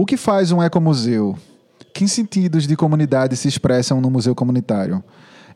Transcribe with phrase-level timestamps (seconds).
[0.00, 1.36] O que faz um ecomuseu?
[1.92, 5.04] Que sentidos de comunidade se expressam no museu comunitário?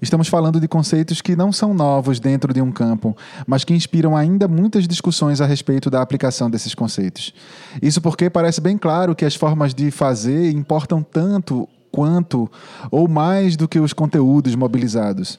[0.03, 4.15] Estamos falando de conceitos que não são novos dentro de um campo, mas que inspiram
[4.15, 7.33] ainda muitas discussões a respeito da aplicação desses conceitos.
[7.81, 12.51] Isso porque parece bem claro que as formas de fazer importam tanto quanto
[12.91, 15.39] ou mais do que os conteúdos mobilizados.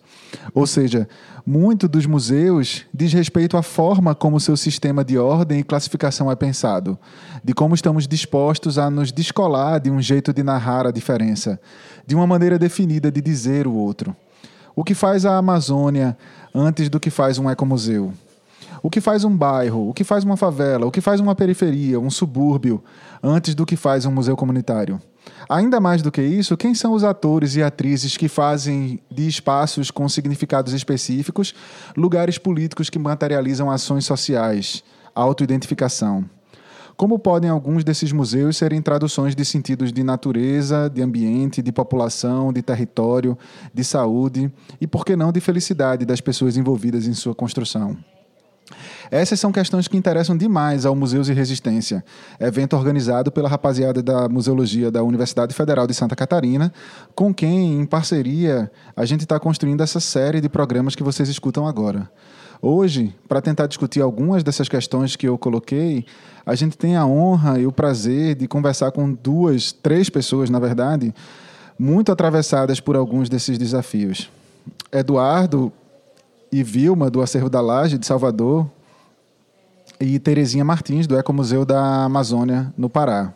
[0.53, 1.05] Ou seja,
[1.45, 6.35] muito dos museus diz respeito à forma como seu sistema de ordem e classificação é
[6.35, 6.97] pensado,
[7.43, 11.59] de como estamos dispostos a nos descolar de um jeito de narrar a diferença,
[12.07, 14.15] de uma maneira definida de dizer o outro.
[14.73, 16.17] O que faz a Amazônia
[16.53, 18.13] antes do que faz um ecomuseu?
[18.81, 19.89] O que faz um bairro?
[19.89, 20.85] O que faz uma favela?
[20.85, 22.81] O que faz uma periferia, um subúrbio,
[23.21, 25.01] antes do que faz um museu comunitário?
[25.47, 29.91] Ainda mais do que isso, quem são os atores e atrizes que fazem de espaços
[29.91, 31.53] com significados específicos
[31.95, 36.25] lugares políticos que materializam ações sociais, autoidentificação?
[36.97, 42.53] Como podem alguns desses museus serem traduções de sentidos de natureza, de ambiente, de população,
[42.53, 43.37] de território,
[43.73, 47.97] de saúde e, por que não, de felicidade das pessoas envolvidas em sua construção?
[49.11, 52.03] Essas são questões que interessam demais ao Museus e Resistência,
[52.39, 56.73] evento organizado pela rapaziada da Museologia da Universidade Federal de Santa Catarina,
[57.13, 61.67] com quem, em parceria, a gente está construindo essa série de programas que vocês escutam
[61.67, 62.09] agora.
[62.61, 66.05] Hoje, para tentar discutir algumas dessas questões que eu coloquei,
[66.45, 70.59] a gente tem a honra e o prazer de conversar com duas, três pessoas, na
[70.59, 71.13] verdade,
[71.77, 74.31] muito atravessadas por alguns desses desafios.
[74.91, 75.71] Eduardo
[76.51, 78.69] e Vilma, do Acervo da Laje, de Salvador,
[79.99, 83.33] e Terezinha Martins, do Ecomuseu da Amazônia, no Pará.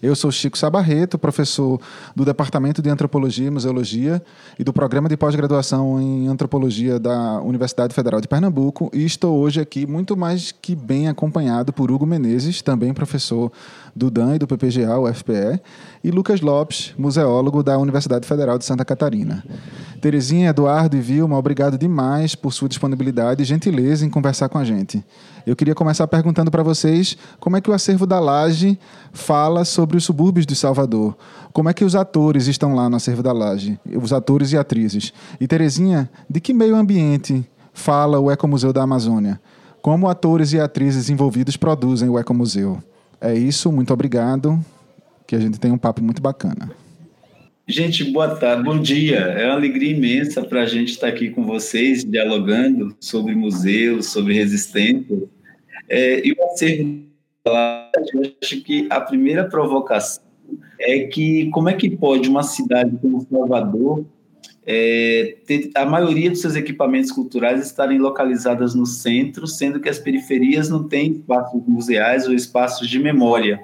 [0.00, 1.80] Eu sou Chico Sabarreto, professor
[2.14, 4.22] do Departamento de Antropologia e Museologia
[4.56, 9.60] e do Programa de Pós-Graduação em Antropologia da Universidade Federal de Pernambuco e estou hoje
[9.60, 13.50] aqui muito mais que bem acompanhado por Hugo Menezes, também professor
[13.98, 15.60] do DAN e do PPGA, FPE,
[16.02, 19.44] e Lucas Lopes, museólogo da Universidade Federal de Santa Catarina.
[20.00, 24.64] Terezinha, Eduardo e Vilma, obrigado demais por sua disponibilidade e gentileza em conversar com a
[24.64, 25.04] gente.
[25.44, 28.78] Eu queria começar perguntando para vocês como é que o acervo da Laje
[29.12, 31.16] fala sobre os subúrbios de Salvador.
[31.52, 35.12] Como é que os atores estão lá no acervo da Laje, os atores e atrizes.
[35.40, 39.40] E Terezinha, de que meio ambiente fala o Ecomuseu da Amazônia?
[39.82, 42.78] Como atores e atrizes envolvidos produzem o Ecomuseu?
[43.20, 44.58] É isso, muito obrigado,
[45.26, 46.70] que a gente tem um papo muito bacana.
[47.66, 49.18] Gente, boa tarde, bom dia.
[49.18, 54.32] É uma alegria imensa para a gente estar aqui com vocês, dialogando sobre museus, sobre
[54.32, 55.28] resistência.
[55.88, 57.02] É, e o acervo,
[57.44, 60.22] eu acho que a primeira provocação
[60.80, 64.04] é que como é que pode uma cidade como Salvador
[64.70, 69.98] é, ter a maioria dos seus equipamentos culturais estarem localizadas no centro, sendo que as
[69.98, 73.58] periferias não têm espaços museais ou espaços de memória,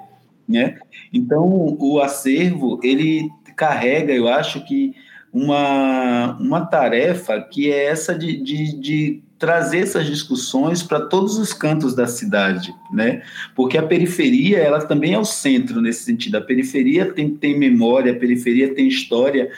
[0.49, 0.79] né?
[1.13, 4.95] Então, o acervo, ele carrega, eu acho que
[5.31, 11.53] uma, uma tarefa que é essa de, de, de trazer essas discussões para todos os
[11.53, 13.21] cantos da cidade, né?
[13.53, 16.37] Porque a periferia, ela também é o centro nesse sentido.
[16.37, 19.51] A periferia tem, tem memória, a periferia tem história,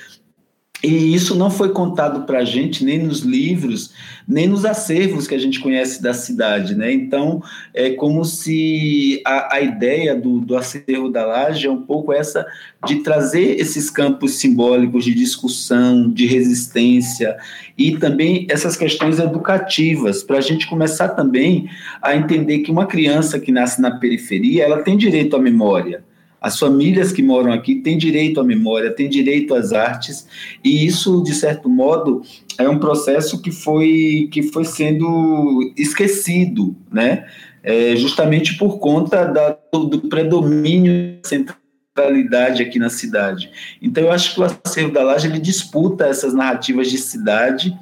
[0.84, 3.92] e isso não foi contado para a gente nem nos livros,
[4.28, 6.76] nem nos acervos que a gente conhece da cidade.
[6.76, 6.92] Né?
[6.94, 7.42] Então,
[7.74, 12.46] é como se a, a ideia do, do acervo da laje é um pouco essa
[12.86, 17.38] de trazer esses campos simbólicos de discussão, de resistência
[17.76, 21.68] e também essas questões educativas, para a gente começar também
[22.02, 26.04] a entender que uma criança que nasce na periferia ela tem direito à memória.
[26.42, 30.28] As famílias que moram aqui têm direito à memória, têm direito às artes,
[30.64, 32.22] e isso, de certo modo,
[32.58, 37.26] é um processo que foi, que foi sendo esquecido, né?
[37.64, 43.50] É, justamente por conta da, do predomínio da centralidade aqui na cidade.
[43.82, 47.78] Então, eu acho que o acervo da Laje ele disputa essas narrativas de cidade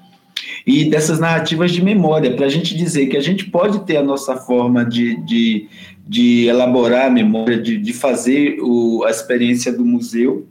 [0.66, 4.04] e dessas narrativas de memória, para a gente dizer que a gente pode ter a
[4.04, 5.68] nossa forma de, de,
[6.08, 10.48] de elaborar a memória, de, de fazer o, a experiência do museu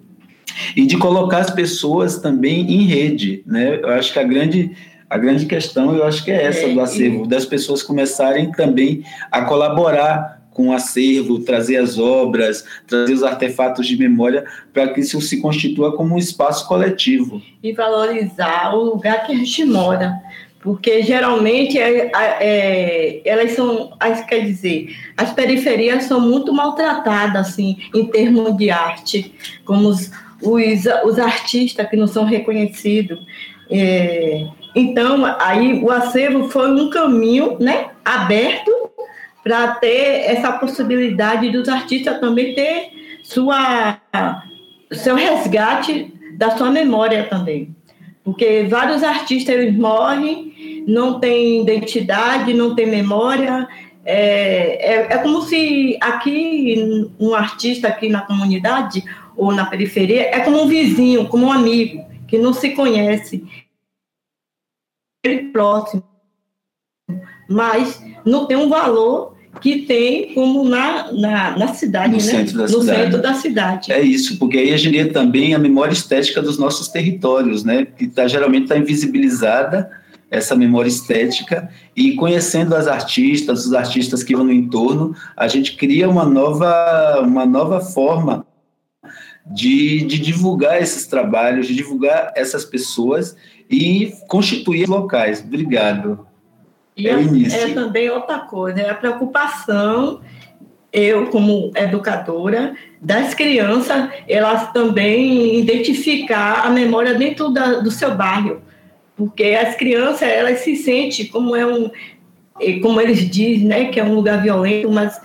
[0.76, 3.80] e de colocar as pessoas também em rede, né?
[3.82, 4.70] Eu acho que a grande
[5.10, 9.04] a grande questão, eu acho que é essa é, do acervo, das pessoas começarem também
[9.30, 15.00] a colaborar com o acervo, trazer as obras, trazer os artefatos de memória, para que
[15.00, 17.42] isso se constitua como um espaço coletivo.
[17.62, 20.14] E valorizar o lugar que a gente mora
[20.64, 22.10] porque geralmente é,
[22.40, 23.90] é, elas são,
[24.26, 29.34] quer dizer, as periferias são muito maltratadas assim em termos de arte,
[29.66, 30.10] como os,
[30.40, 33.20] os, os artistas que não são reconhecidos.
[33.70, 38.70] É, então, aí o acervo foi um caminho, né, aberto
[39.44, 44.00] para ter essa possibilidade dos artistas também ter sua
[44.90, 47.76] seu resgate da sua memória também.
[48.24, 53.68] Porque vários artistas eles morrem, não têm identidade, não têm memória.
[54.04, 59.04] É, é, é como se aqui, um artista aqui na comunidade
[59.36, 63.44] ou na periferia, é como um vizinho, como um amigo, que não se conhece.
[65.22, 66.02] Ele próximo,
[67.48, 69.33] mas não tem um valor
[69.64, 72.22] que tem como na, na, na cidade, no, né?
[72.22, 73.02] centro, da no cidade.
[73.02, 73.92] centro da cidade.
[73.92, 77.86] É isso, porque aí a gente também a memória estética dos nossos territórios, né?
[77.86, 79.90] Que tá, geralmente está invisibilizada
[80.30, 85.76] essa memória estética e conhecendo as artistas, os artistas que vão no entorno, a gente
[85.76, 88.46] cria uma nova, uma nova forma
[89.46, 93.34] de, de divulgar esses trabalhos, de divulgar essas pessoas
[93.70, 95.40] e constituir locais.
[95.40, 96.26] Obrigado.
[96.96, 100.20] E é, é, é também outra coisa, é a preocupação,
[100.92, 108.62] eu como educadora, das crianças, elas também identificar a memória dentro da, do seu bairro,
[109.16, 111.90] porque as crianças, elas se sentem como é um,
[112.80, 115.20] como eles dizem, né, que é um lugar violento, mas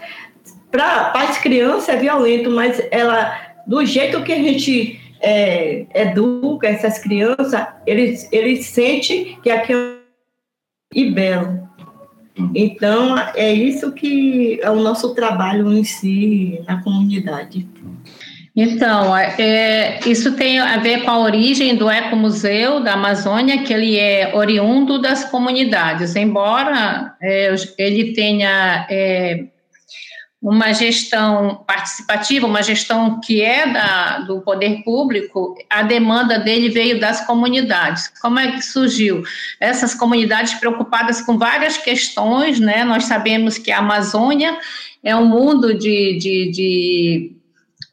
[0.72, 3.38] para as crianças é violento, mas ela,
[3.68, 9.99] do jeito que a gente é, educa essas crianças, eles, eles sentem que aquilo
[10.94, 11.68] e belo.
[12.56, 17.68] Então, é isso que é o nosso trabalho em si na comunidade.
[18.56, 23.98] Então, é, isso tem a ver com a origem do Ecomuseu da Amazônia, que ele
[23.98, 29.46] é oriundo das comunidades, embora é, ele tenha é,
[30.42, 37.00] uma gestão participativa, uma gestão que é da, do poder público, a demanda dele veio
[37.00, 38.08] das comunidades.
[38.22, 39.22] Como é que surgiu?
[39.60, 42.86] Essas comunidades preocupadas com várias questões, né?
[42.86, 44.58] Nós sabemos que a Amazônia
[45.04, 47.39] é um mundo de, de, de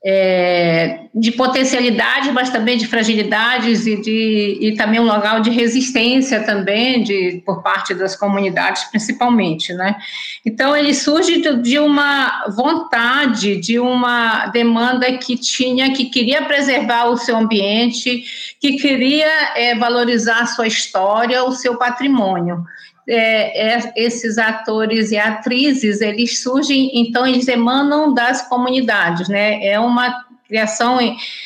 [0.08, 6.44] é, de potencialidade, mas também de fragilidades e, de, e também um local de resistência
[6.44, 9.96] também de, por parte das comunidades, principalmente, né?
[10.44, 17.06] Então, ele surge de, de uma vontade, de uma demanda que tinha, que queria preservar
[17.06, 18.22] o seu ambiente,
[18.60, 22.64] que queria é, valorizar a sua história, o seu patrimônio
[23.08, 29.64] é, é, esses atores e atrizes, eles surgem, então eles emanam das comunidades, né?
[29.64, 30.98] É uma criação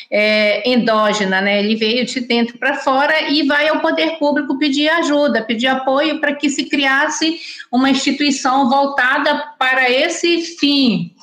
[0.09, 1.59] é, endógena, né?
[1.59, 6.19] Ele veio de dentro para fora e vai ao poder público pedir ajuda, pedir apoio
[6.19, 7.39] para que se criasse
[7.71, 11.13] uma instituição voltada para esse fim,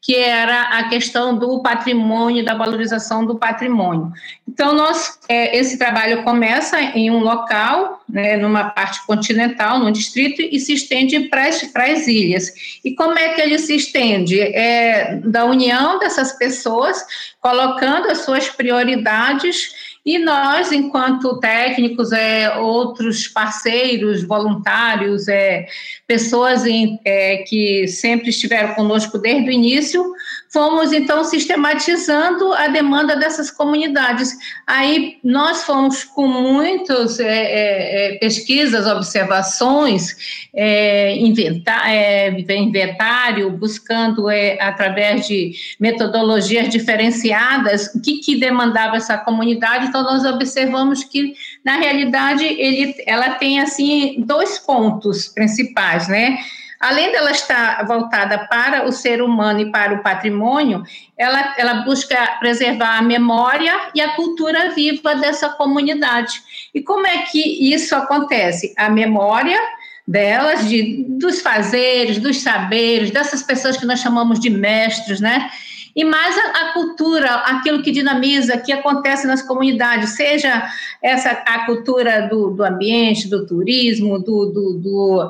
[0.00, 4.12] que era a questão do patrimônio, da valorização do patrimônio.
[4.46, 10.40] Então, nós, é, esse trabalho começa em um local, né, numa parte continental, num distrito,
[10.40, 12.52] e se estende para as, ilhas.
[12.84, 14.40] E como é que ele se estende?
[14.40, 17.04] É da união dessas pessoas,
[17.40, 19.74] colocando as suas prioridades
[20.08, 25.66] e nós, enquanto técnicos, é, outros parceiros, voluntários, é,
[26.06, 30.02] pessoas em, é, que sempre estiveram conosco desde o início,
[30.50, 34.36] fomos então sistematizando a demanda dessas comunidades.
[34.66, 44.30] Aí nós fomos com muitas é, é, é, pesquisas, observações, é, inventar, é, inventário, buscando
[44.30, 49.86] é, através de metodologias diferenciadas o que, que demandava essa comunidade.
[49.86, 56.38] Então nós observamos que na realidade ele, ela tem assim dois pontos principais, né?
[56.80, 60.82] Além dela estar voltada para o ser humano e para o patrimônio,
[61.16, 66.40] ela, ela busca preservar a memória e a cultura viva dessa comunidade.
[66.74, 68.74] E como é que isso acontece?
[68.76, 69.58] A memória
[70.06, 75.50] delas, de, dos fazeres, dos saberes, dessas pessoas que nós chamamos de mestres, né?
[75.98, 80.64] e mais a, a, cultura, aquilo que dinamiza, que acontece nas comunidades, seja
[81.02, 85.28] essa a cultura do, do ambiente, do turismo, do, do, do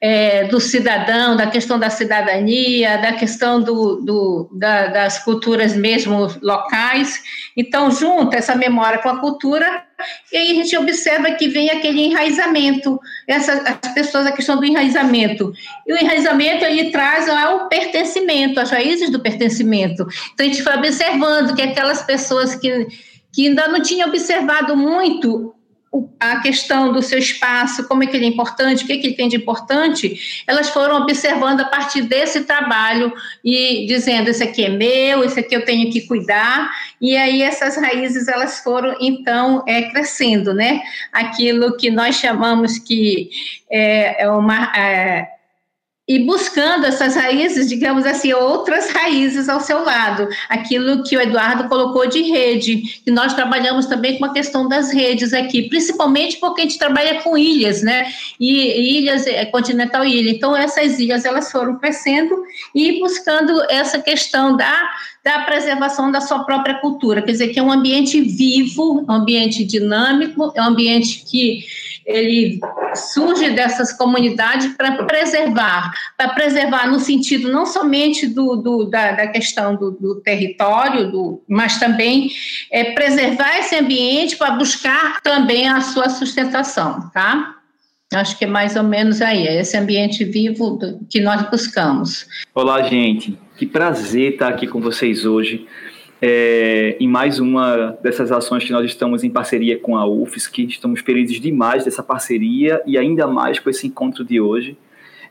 [0.00, 6.28] é, do cidadão, da questão da cidadania, da questão do, do da, das culturas mesmo
[6.40, 7.20] locais.
[7.56, 9.84] Então, junta essa memória com a cultura,
[10.32, 14.64] e aí a gente observa que vem aquele enraizamento, essa, as pessoas, a questão do
[14.64, 15.52] enraizamento.
[15.84, 20.06] E o enraizamento, ele traz o pertencimento, as raízes do pertencimento.
[20.32, 22.86] Então, a gente foi observando que aquelas pessoas que,
[23.32, 25.57] que ainda não tinham observado muito
[26.20, 29.06] a questão do seu espaço, como é que ele é importante, o que, é que
[29.08, 33.12] ele tem de importante, elas foram observando a partir desse trabalho
[33.44, 37.76] e dizendo, esse aqui é meu, esse aqui eu tenho que cuidar, e aí essas
[37.76, 40.82] raízes, elas foram, então, é, crescendo, né?
[41.12, 43.30] Aquilo que nós chamamos que
[43.70, 44.72] é, é uma...
[44.76, 45.37] É,
[46.08, 51.68] e buscando essas raízes, digamos assim, outras raízes ao seu lado, aquilo que o Eduardo
[51.68, 56.62] colocou de rede, e nós trabalhamos também com a questão das redes aqui, principalmente porque
[56.62, 58.10] a gente trabalha com ilhas, né,
[58.40, 62.42] e ilhas, é, continental ilha, então essas ilhas, elas foram crescendo
[62.74, 64.90] e buscando essa questão da,
[65.22, 69.62] da preservação da sua própria cultura, quer dizer, que é um ambiente vivo, um ambiente
[69.62, 71.66] dinâmico, é um ambiente que
[72.08, 72.58] ele
[72.94, 79.28] surge dessas comunidades para preservar, para preservar no sentido não somente do, do da, da,
[79.28, 82.30] questão do, do território, do, mas também
[82.72, 87.56] é, preservar esse ambiente para buscar também a sua sustentação, tá?
[88.14, 90.78] Acho que é mais ou menos aí, é esse ambiente vivo
[91.10, 92.26] que nós buscamos.
[92.54, 93.38] Olá, gente.
[93.58, 95.66] Que prazer estar aqui com vocês hoje
[96.20, 100.64] é, em mais uma dessas ações que nós estamos em parceria com a UFSC.
[100.64, 104.76] Estamos felizes demais dessa parceria e ainda mais com esse encontro de hoje,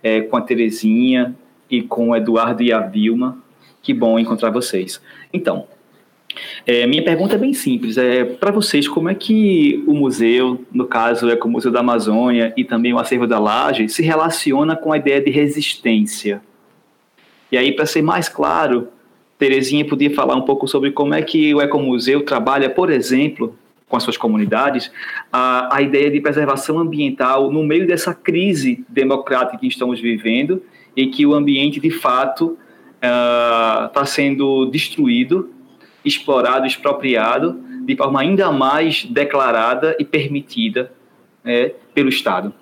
[0.01, 1.35] é, com a Terezinha
[1.69, 3.37] e com o Eduardo e a Vilma.
[3.81, 5.01] Que bom encontrar vocês.
[5.31, 5.67] Então,
[6.65, 7.97] é, minha pergunta é bem simples.
[7.97, 12.53] É para vocês, como é que o museu, no caso é o Museu da Amazônia
[12.55, 16.41] e também o Acervo da Laje, se relaciona com a ideia de resistência?
[17.51, 18.89] E aí, para ser mais claro,
[19.37, 23.55] Terezinha podia falar um pouco sobre como é que o Ecomuseu trabalha, por exemplo,
[23.87, 24.91] com as suas comunidades,
[25.31, 30.61] a, a ideia de preservação ambiental no meio dessa crise democrática que estamos vivendo
[30.95, 32.57] e que o ambiente, de fato,
[32.95, 35.51] está uh, sendo destruído,
[36.03, 40.91] explorado, expropriado de forma ainda mais declarada e permitida
[41.43, 42.53] né, pelo Estado.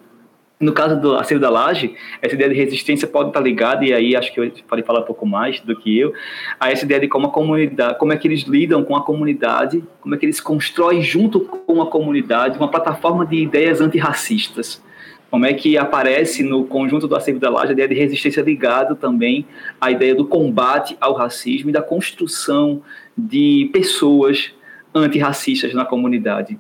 [0.57, 4.15] No caso do acervo da laje, essa ideia de resistência pode estar ligada, e aí
[4.15, 6.13] acho que eu falei falar um pouco mais do que eu,
[6.57, 9.83] a essa ideia de como a comunidade, como é que eles lidam com a comunidade,
[9.99, 14.81] como é que eles constroem junto com a comunidade uma plataforma de ideias antirracistas.
[15.29, 18.95] Como é que aparece no conjunto do acervo da laje a ideia de resistência ligada
[18.95, 19.45] também
[19.81, 22.81] à ideia do combate ao racismo e da construção
[23.17, 24.53] de pessoas
[24.93, 26.57] antirracistas na comunidade.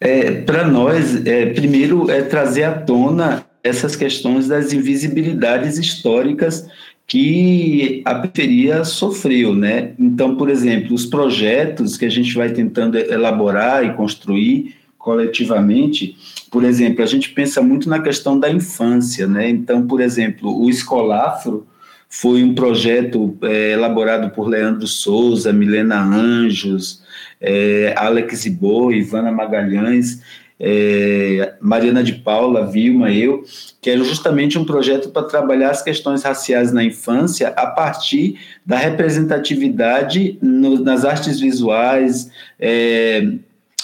[0.00, 6.68] É, Para nós, é, primeiro é trazer à tona essas questões das invisibilidades históricas
[7.06, 9.92] que a periferia sofreu, né?
[9.98, 16.16] Então, por exemplo, os projetos que a gente vai tentando elaborar e construir coletivamente,
[16.50, 19.48] por exemplo, a gente pensa muito na questão da infância, né?
[19.48, 21.66] Então, por exemplo, o Escolafro
[22.08, 27.02] foi um projeto é, elaborado por Leandro Souza, Milena Anjos,
[27.40, 30.20] é, Alex Ibo, Ivana Magalhães,
[30.60, 33.44] é, Mariana de Paula, Vilma, eu,
[33.80, 38.76] que era justamente um projeto para trabalhar as questões raciais na infância a partir da
[38.76, 43.28] representatividade no, nas artes visuais, é,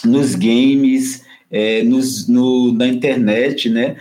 [0.04, 1.23] nos games,
[1.56, 3.94] é, nos, no, na internet, né,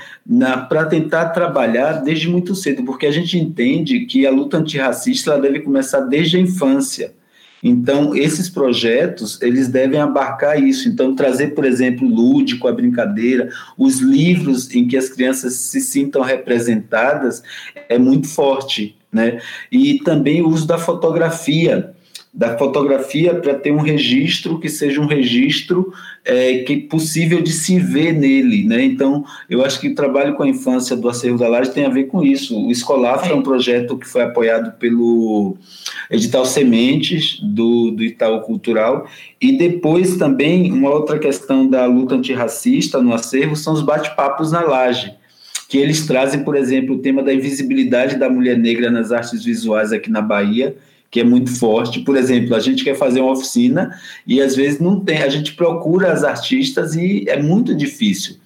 [0.67, 5.39] para tentar trabalhar desde muito cedo, porque a gente entende que a luta antirracista ela
[5.39, 7.13] deve começar desde a infância.
[7.61, 10.89] Então, esses projetos, eles devem abarcar isso.
[10.89, 16.23] Então, trazer, por exemplo, lúdico, a brincadeira, os livros em que as crianças se sintam
[16.23, 17.43] representadas
[17.87, 19.39] é muito forte, né?
[19.71, 21.93] E também o uso da fotografia
[22.33, 25.93] da fotografia para ter um registro que seja um registro
[26.25, 28.83] é, que possível de se ver nele, né?
[28.83, 31.89] Então, eu acho que o trabalho com a infância do Acervo da Laje tem a
[31.89, 32.59] ver com isso.
[32.59, 35.55] O Escolafra é um projeto que foi apoiado pelo
[36.09, 39.07] edital Sementes do, do Itaú Cultural
[39.39, 44.61] e depois também uma outra questão da luta antirracista no acervo são os bate-papos na
[44.61, 45.13] laje
[45.69, 49.91] que eles trazem, por exemplo, o tema da invisibilidade da mulher negra nas artes visuais
[49.91, 50.75] aqui na Bahia,
[51.13, 51.99] que é muito forte.
[51.99, 55.53] Por exemplo, a gente quer fazer uma oficina e às vezes não tem, a gente
[55.53, 58.37] procura as artistas e é muito difícil,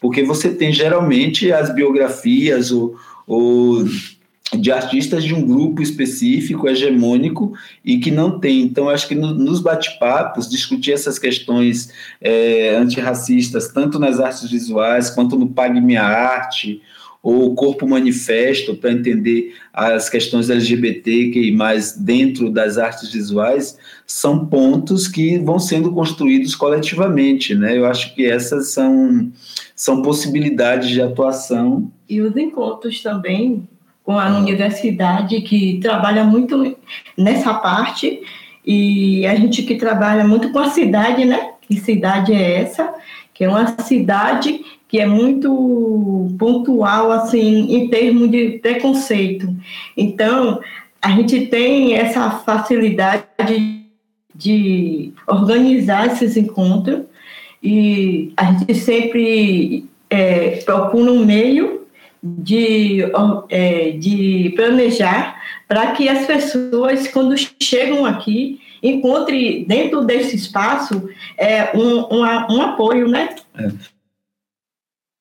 [0.00, 3.84] porque você tem geralmente as biografias o, o
[4.58, 7.52] de artistas de um grupo específico, hegemônico,
[7.84, 8.62] e que não tem.
[8.62, 15.10] Então, acho que no, nos bate-papos, discutir essas questões é, antirracistas, tanto nas artes visuais,
[15.10, 16.80] quanto no Pague Minha Arte,
[17.22, 24.46] ou Corpo Manifesto, para entender as questões LGBT que mais dentro das artes visuais, são
[24.46, 27.76] pontos que vão sendo construídos coletivamente, né?
[27.76, 29.30] Eu acho que essas são,
[29.74, 31.90] são possibilidades de atuação.
[32.08, 33.68] E os encontros também
[34.04, 36.76] com a universidade, que trabalha muito
[37.16, 38.22] nessa parte,
[38.64, 41.50] e a gente que trabalha muito com a cidade, né?
[41.60, 42.94] Que cidade é essa?
[43.34, 49.54] Que é uma cidade que é muito pontual, assim, em termos de preconceito.
[49.96, 50.60] Então,
[51.00, 53.24] a gente tem essa facilidade
[54.34, 57.02] de organizar esses encontros
[57.62, 61.86] e a gente sempre é, procura um meio
[62.22, 63.04] de,
[63.50, 71.76] é, de planejar para que as pessoas, quando chegam aqui, encontrem dentro desse espaço é,
[71.76, 73.34] um, um, um apoio, né?
[73.56, 73.97] É.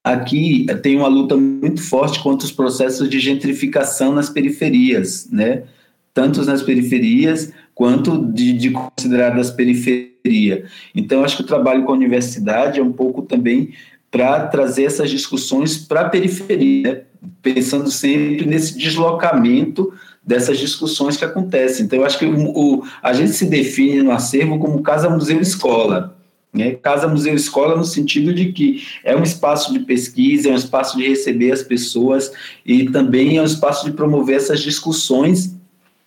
[0.07, 5.63] Aqui tem uma luta muito forte contra os processos de gentrificação nas periferias, né?
[6.13, 10.63] Tanto nas periferias quanto de, de consideradas periferia.
[10.95, 13.73] Então, acho que o trabalho com a universidade é um pouco também
[14.09, 17.01] para trazer essas discussões para a periferia, né?
[17.41, 19.93] pensando sempre nesse deslocamento
[20.25, 21.85] dessas discussões que acontecem.
[21.85, 25.41] Então, eu acho que o, o, a gente se define no acervo como casa, museu,
[25.41, 26.16] escola.
[26.57, 26.71] Né?
[26.71, 30.97] Casa, museu, escola no sentido de que é um espaço de pesquisa, é um espaço
[30.97, 32.31] de receber as pessoas
[32.65, 35.55] e também é um espaço de promover essas discussões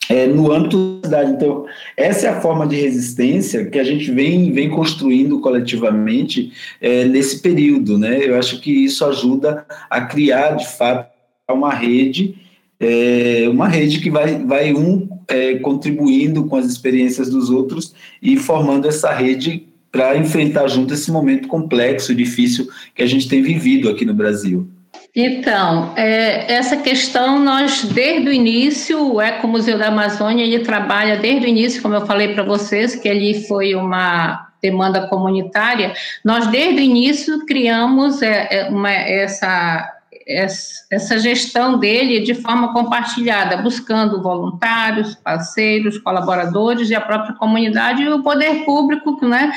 [0.09, 1.33] é, no âmbito da cidade.
[1.33, 1.67] Então,
[1.97, 7.41] essa é a forma de resistência que a gente vem, vem construindo coletivamente é, nesse
[7.41, 7.97] período.
[7.97, 8.29] Né?
[8.29, 11.09] Eu acho que isso ajuda a criar, de fato,
[11.49, 12.37] uma rede,
[12.79, 18.37] é, uma rede que vai, vai um é, contribuindo com as experiências dos outros e
[18.37, 23.89] formando essa rede para enfrentar junto esse momento complexo, difícil que a gente tem vivido
[23.89, 24.69] aqui no Brasil.
[25.15, 31.47] Então, é, essa questão nós, desde o início, o Ecomuseu da Amazônia, ele trabalha desde
[31.47, 35.95] o início, como eu falei para vocês, que ele foi uma demanda comunitária,
[36.25, 43.57] nós desde o início criamos é, é uma, essa, essa gestão dele de forma compartilhada,
[43.57, 49.53] buscando voluntários, parceiros, colaboradores e a própria comunidade e o poder público, né,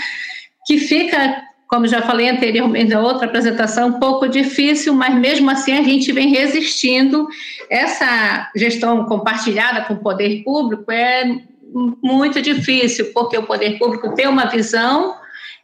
[0.66, 5.74] que fica como já falei anteriormente na outra apresentação, um pouco difícil, mas mesmo assim
[5.74, 7.28] a gente vem resistindo.
[7.68, 11.42] Essa gestão compartilhada com o poder público é
[12.04, 15.16] muito difícil, porque o poder público tem uma visão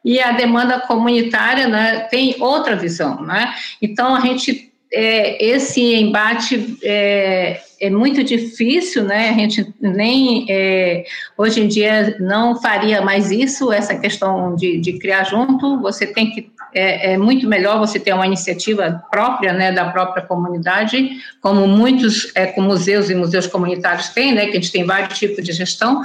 [0.03, 3.21] e a demanda comunitária né, tem outra visão.
[3.21, 3.53] Né?
[3.79, 9.29] Então, a gente é, esse embate é, é, muito difícil, né?
[9.29, 11.05] A gente nem é,
[11.37, 15.79] hoje em dia não faria mais isso, essa questão de, de criar junto.
[15.81, 20.23] Você tem que é, é, muito melhor você ter uma iniciativa própria, né, da própria
[20.23, 21.09] comunidade,
[21.41, 24.47] como muitos é, com museus e museus comunitários têm, né?
[24.47, 26.01] Que a gente tem vários tipos de gestão.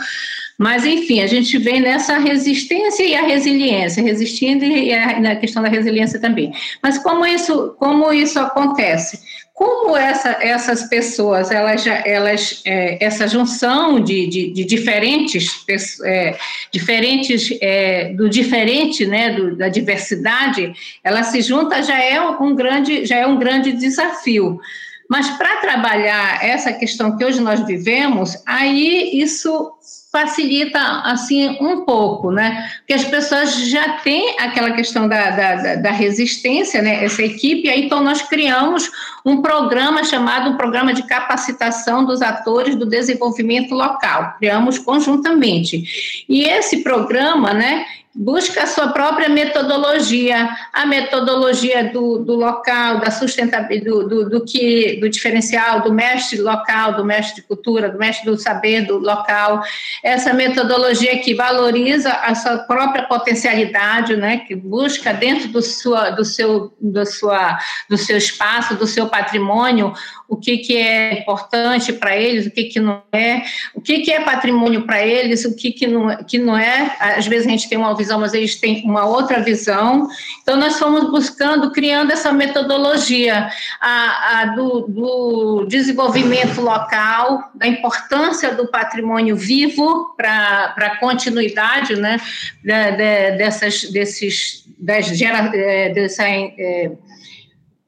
[0.58, 5.62] Mas, enfim, a gente vem nessa resistência e a resiliência, resistindo e a, na questão
[5.62, 6.52] da resiliência também.
[6.82, 9.18] Mas como isso, como isso acontece?
[9.52, 15.64] Como essa, essas pessoas, elas, elas é, essa junção de, de, de diferentes,
[16.04, 16.36] é,
[16.72, 23.04] diferentes é, do diferente, né, do, da diversidade, ela se junta já é um grande,
[23.06, 24.60] já é um grande desafio.
[25.08, 29.72] Mas para trabalhar essa questão que hoje nós vivemos, aí isso
[30.14, 32.70] facilita assim um pouco, né?
[32.78, 37.04] Porque as pessoas já têm aquela questão da, da, da, resistência, né?
[37.04, 38.88] Essa equipe, aí então nós criamos
[39.26, 44.36] um programa chamado um Programa de Capacitação dos Atores do Desenvolvimento Local.
[44.38, 46.24] Criamos conjuntamente.
[46.28, 47.84] E esse programa, né?
[48.14, 54.44] Busca a sua própria metodologia, a metodologia do, do local, da sustentabilidade, do, do, do,
[54.44, 58.98] que, do diferencial, do mestre local, do mestre de cultura, do mestre do saber do
[58.98, 59.62] local,
[60.02, 66.24] essa metodologia que valoriza a sua própria potencialidade, né, que busca dentro do, sua, do,
[66.24, 69.92] seu, do, sua, do seu espaço, do seu patrimônio,
[70.28, 73.42] o que, que é importante para eles, o que, que não é,
[73.74, 76.96] o que, que é patrimônio para eles, o que, que, não, que não é.
[76.98, 80.08] Às vezes a gente tem uma visão, mas eles têm uma outra visão.
[80.42, 83.48] Então, nós fomos buscando, criando essa metodologia
[83.80, 92.18] a, a do, do, desenvolvimento local, da importância do patrimônio vivo para a continuidade né,
[92.62, 96.92] de, de, dessas, desses, das gera, é, dessa, é,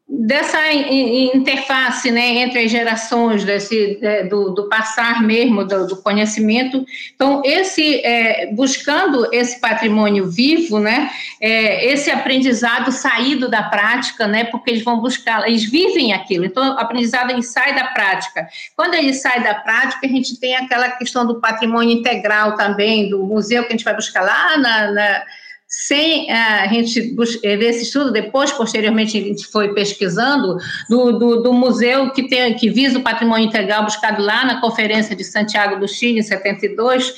[0.08, 6.86] dessa interface né, entre as gerações, desse, é, do, do passar mesmo do, do, conhecimento.
[7.14, 14.44] Então, esse é, buscando esse patrimônio vivo, né, é, esse aprendizado saído da prática, né,
[14.44, 16.44] porque eles vão buscar, eles vivem aquilo.
[16.44, 18.46] Então, o aprendizado ele sai da prática.
[18.76, 23.24] Quando ele sai da prática, a gente tem aquela questão do patrimônio integral também, do
[23.24, 25.22] museu que a gente vai buscar lá na, na
[25.68, 30.56] sem a gente ver esse estudo, depois, posteriormente, a gente foi pesquisando,
[30.88, 35.16] do, do, do, museu que, tem, que visa o patrimônio integral buscado lá na Conferência
[35.16, 37.12] de Santiago do Chile, em 72,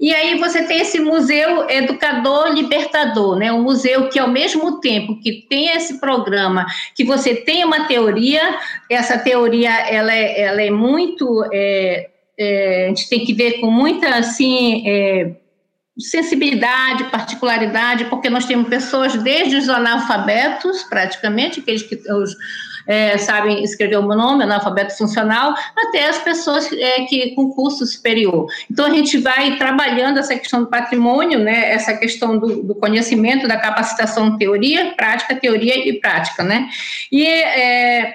[0.00, 3.52] e aí você tem esse museu educador libertador, né?
[3.52, 8.40] Um museu que ao mesmo tempo que tem esse programa, que você tem uma teoria,
[8.88, 13.72] essa teoria ela é, ela é muito, é, é, a gente tem que ver com
[13.72, 15.32] muita assim é,
[15.98, 22.36] sensibilidade, particularidade, porque nós temos pessoas desde os analfabetos, praticamente, aqueles que os,
[22.88, 27.84] é, sabem escrever o meu nome, analfabeto funcional, até as pessoas é, que com curso
[27.84, 28.46] superior.
[28.70, 33.46] Então, a gente vai trabalhando essa questão do patrimônio, né, essa questão do, do conhecimento,
[33.46, 36.68] da capacitação teoria, prática, teoria e prática, né?
[37.12, 38.14] E é,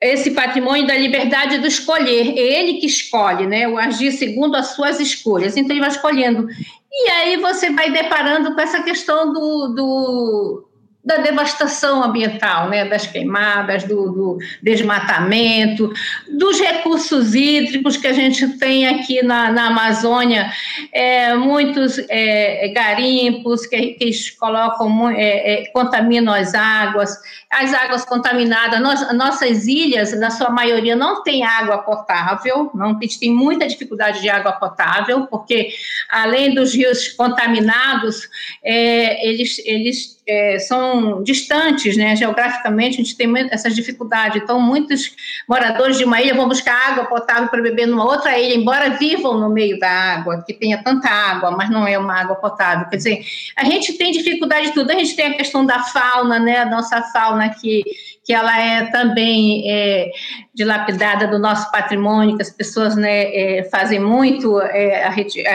[0.00, 3.66] esse patrimônio da liberdade do escolher, é ele que escolhe, né?
[3.66, 5.56] O agir segundo as suas escolhas.
[5.56, 6.48] Então, ele vai escolhendo.
[6.98, 10.65] E aí você vai deparando com essa questão do, do
[11.06, 15.92] da devastação ambiental, né, das queimadas, do, do, desmatamento,
[16.36, 20.50] dos recursos hídricos que a gente tem aqui na, na Amazônia,
[20.92, 27.16] é, muitos é, garimpos que, que colocam, é, é, contaminam as águas,
[27.48, 28.80] as águas contaminadas,
[29.14, 34.20] nossas ilhas, na sua maioria, não tem água potável, não, a gente tem muita dificuldade
[34.20, 35.68] de água potável, porque
[36.10, 38.28] além dos rios contaminados,
[38.64, 42.16] é, eles, eles é, são distantes, né?
[42.16, 44.42] Geograficamente, a gente tem essas dificuldades.
[44.42, 45.14] Então, muitos
[45.48, 49.38] moradores de uma ilha vão buscar água potável para beber numa outra ilha, embora vivam
[49.38, 52.88] no meio da água, que tenha tanta água, mas não é uma água potável.
[52.88, 53.24] Quer dizer,
[53.56, 54.90] a gente tem dificuldade de tudo.
[54.90, 56.58] A gente tem a questão da fauna, né?
[56.58, 57.84] A nossa fauna que
[58.26, 60.10] que ela é também é,
[60.52, 65.06] dilapidada do nosso patrimônio, que as pessoas né, é, fazem muito, é,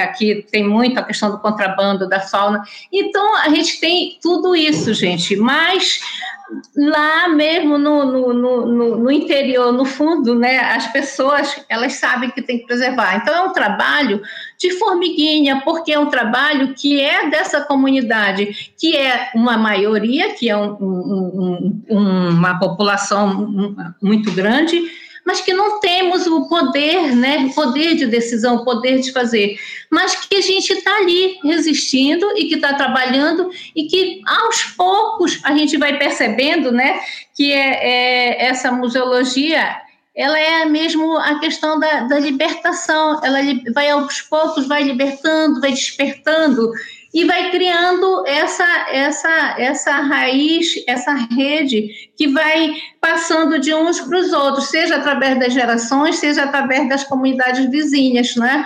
[0.02, 2.64] aqui tem muito a questão do contrabando da fauna.
[2.92, 6.00] Então, a gente tem tudo isso, gente, mas
[6.76, 12.42] lá mesmo no, no, no, no, interior, no fundo, né, as pessoas elas sabem que
[12.42, 13.18] tem que preservar.
[13.18, 14.22] Então é um trabalho
[14.62, 20.52] de formiguinha, porque é um trabalho que é dessa comunidade, que é uma maioria, que
[20.52, 24.80] é um, um, um, uma população muito grande,
[25.26, 29.58] mas que não temos o poder, né, o poder de decisão, o poder de fazer,
[29.90, 35.40] mas que a gente está ali resistindo e que está trabalhando e que aos poucos
[35.44, 37.00] a gente vai percebendo, né,
[37.36, 39.82] que é, é essa museologia
[40.16, 43.40] ela é mesmo a questão da, da libertação, ela
[43.74, 46.72] vai aos poucos, vai libertando, vai despertando
[47.14, 54.18] e vai criando essa, essa, essa raiz, essa rede que vai passando de uns para
[54.18, 58.66] os outros, seja através das gerações, seja através das comunidades vizinhas, né?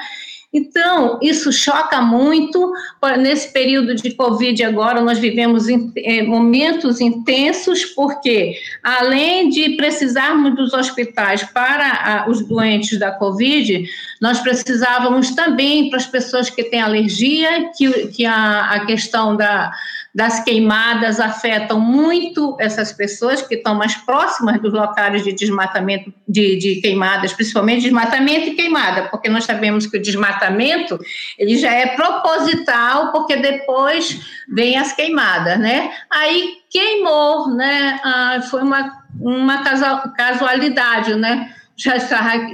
[0.55, 2.71] Então, isso choca muito.
[3.19, 5.65] Nesse período de Covid agora, nós vivemos
[5.97, 13.85] é, momentos intensos, porque além de precisarmos dos hospitais para os doentes da Covid,
[14.21, 19.73] nós precisávamos também para as pessoas que têm alergia, que, que a, a questão da,
[20.15, 26.55] das queimadas afetam muito essas pessoas que estão mais próximas dos locais de desmatamento, de,
[26.55, 30.97] de queimadas, principalmente desmatamento e queimada, porque nós sabemos que o desmatamento
[31.37, 35.91] ele já é proposital, porque depois vem as queimadas, né?
[36.09, 37.99] Aí queimou, né?
[38.01, 39.63] Ah, foi uma, uma
[40.15, 41.53] casualidade, né?
[41.75, 41.97] Já,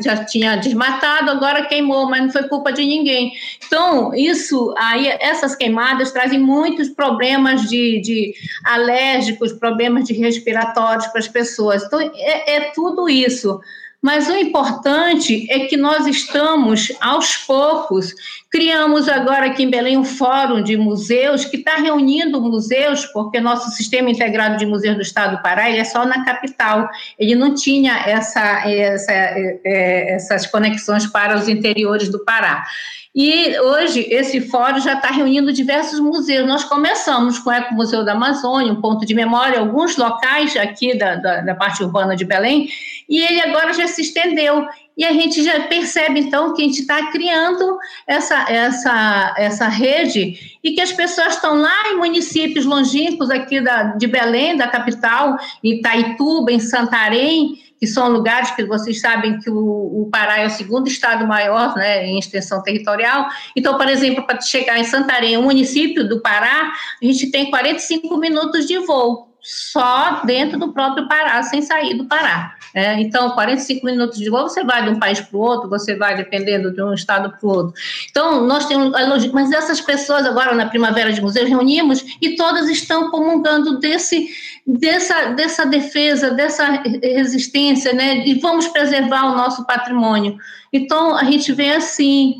[0.01, 3.31] já tinha desmatado, agora queimou, mas não foi culpa de ninguém.
[3.65, 8.33] Então, isso aí, essas queimadas trazem muitos problemas de, de
[8.65, 11.83] alérgicos, problemas de respiratórios para as pessoas.
[11.83, 13.59] Então, é, é tudo isso.
[14.01, 18.15] Mas o importante é que nós estamos, aos poucos,
[18.49, 23.69] criamos agora aqui em Belém um fórum de museus que está reunindo museus, porque nosso
[23.69, 26.89] sistema integrado de museus do Estado do Pará é só na capital.
[27.19, 32.65] Ele não tinha essa, essa, é, essas conexões para os interiores do Pará.
[33.13, 36.47] E hoje esse fórum já está reunindo diversos museus.
[36.47, 40.97] Nós começamos com o Eco Museu da Amazônia, um ponto de memória, alguns locais aqui
[40.97, 42.69] da, da, da parte urbana de Belém,
[43.09, 44.65] e ele agora já se estendeu.
[44.95, 50.57] E a gente já percebe, então, que a gente está criando essa, essa, essa rede
[50.63, 55.37] e que as pessoas estão lá em municípios longínquos aqui da, de Belém, da capital,
[55.61, 60.45] em Itaituba, em Santarém, que são lugares que vocês sabem que o, o, Pará é
[60.45, 63.27] o segundo estado maior né, em extensão territorial.
[63.55, 68.15] Então, por exemplo, para chegar em Santarém, um município do Pará, a gente tem 45
[68.17, 72.55] minutos de voo só dentro do próprio Pará, sem sair do Pará.
[72.73, 75.95] É, então, 45 minutos de voo, você vai de um país para o outro, você
[75.95, 77.73] vai dependendo de um estado para o outro.
[78.09, 78.91] Então, nós temos.
[79.33, 84.29] Mas essas pessoas, agora na Primavera de Museus, reunimos e todas estão comungando desse,
[84.65, 88.27] dessa, dessa defesa, dessa resistência, né?
[88.27, 90.37] E vamos preservar o nosso patrimônio.
[90.71, 92.35] Então, a gente vê assim,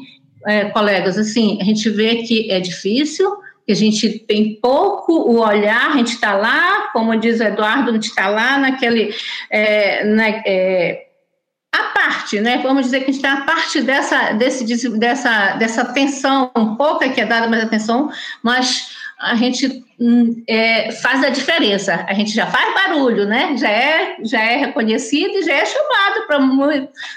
[0.46, 3.30] é, colegas, assim, a gente vê que é difícil
[3.66, 7.92] que a gente tem pouco o olhar, a gente está lá, como diz o Eduardo,
[7.92, 9.14] a gente está lá naquele.
[9.50, 11.08] É, na, é,
[11.74, 12.58] a parte, né?
[12.58, 17.04] Vamos dizer que a gente está a parte dessa, desse, dessa, dessa atenção, um pouco
[17.04, 18.12] é que é dada mais atenção,
[18.44, 19.84] mas a gente
[20.48, 22.04] é, faz a diferença.
[22.08, 23.56] A gente já faz barulho, né?
[23.56, 26.26] Já é, já é reconhecido e já é chamado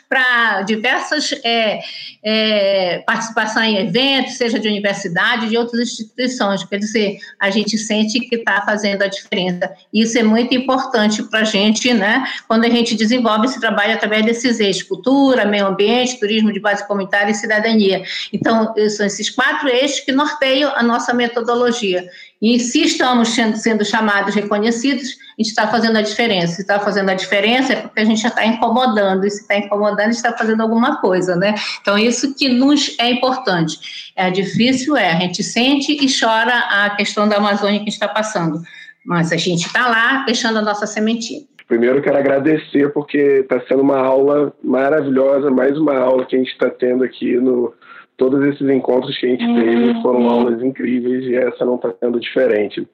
[0.08, 1.80] para diversas é,
[2.22, 6.62] é, participações em eventos, seja de universidade, de outras instituições.
[6.64, 9.72] Quer dizer, a gente sente que está fazendo a diferença.
[9.92, 12.22] Isso é muito importante para a gente, né?
[12.46, 16.86] Quando a gente desenvolve esse trabalho através desses eixos: cultura, meio ambiente, turismo de base
[16.86, 18.02] comunitária e cidadania.
[18.30, 22.06] Então, são esses quatro eixos que norteiam a nossa metodologia.
[22.44, 26.54] E se estamos sendo, sendo chamados, reconhecidos, a gente está fazendo a diferença.
[26.54, 29.56] Se está fazendo a diferença é porque a gente já está incomodando, e se está
[29.58, 31.54] incomodando, a gente está fazendo alguma coisa, né?
[31.80, 34.12] Então, isso que nos é importante.
[34.16, 38.60] É difícil, é, a gente sente e chora a questão da Amazônia que está passando,
[39.06, 41.42] mas a gente está lá deixando a nossa sementinha.
[41.68, 46.50] Primeiro, quero agradecer porque está sendo uma aula maravilhosa, mais uma aula que a gente
[46.50, 47.72] está tendo aqui no,
[48.16, 50.02] todos esses encontros que a gente teve uhum.
[50.02, 52.86] foram aulas incríveis e essa não está sendo diferente.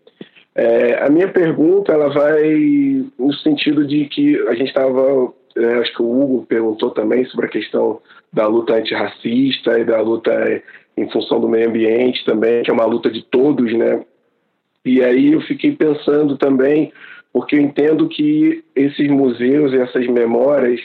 [0.55, 5.95] É, a minha pergunta ela vai no sentido de que a gente estava, é, acho
[5.95, 8.01] que o Hugo perguntou também sobre a questão
[8.33, 10.63] da luta antirracista e da luta
[10.97, 14.05] em função do meio ambiente também, que é uma luta de todos, né?
[14.85, 16.93] E aí eu fiquei pensando também,
[17.33, 20.81] porque eu entendo que esses museus e essas memórias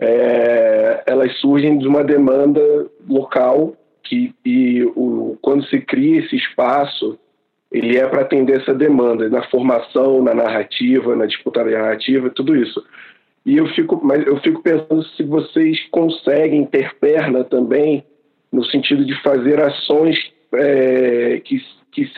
[0.00, 2.60] é, elas surgem de uma demanda
[3.08, 7.18] local que e o, quando se cria esse espaço
[7.70, 12.56] ele é para atender essa demanda na formação, na narrativa, na disputa da narrativa, tudo
[12.56, 12.84] isso.
[13.46, 18.04] E eu fico, mas eu fico pensando se vocês conseguem ter perna também
[18.50, 20.18] no sentido de fazer ações
[20.52, 22.10] é, que, que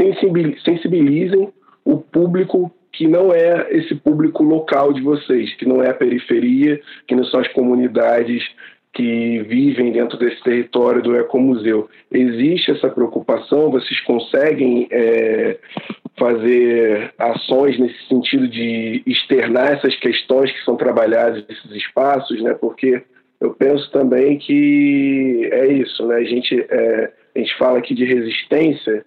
[0.65, 1.53] sensibilizem
[1.85, 6.81] o público que não é esse público local de vocês, que não é a periferia,
[7.07, 8.45] que não são as comunidades
[8.93, 11.89] que vivem dentro desse território do ecomuseu.
[12.11, 13.71] Existe essa preocupação?
[13.71, 15.57] Vocês conseguem é,
[16.19, 22.53] fazer ações nesse sentido de externar essas questões que são trabalhadas nesses espaços, né?
[22.53, 23.03] Porque
[23.41, 26.17] eu penso também que é isso, né?
[26.17, 29.07] A gente, é, a gente fala aqui de resistência,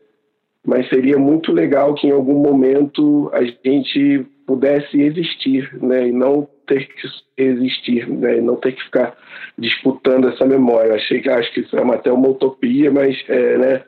[0.65, 6.47] mas seria muito legal que em algum momento a gente pudesse existir, né, e não
[6.67, 9.15] ter que existir, né, e não ter que ficar
[9.57, 10.95] disputando essa memória.
[10.95, 13.83] Achei que acho que isso é até uma utopia, mas é, né,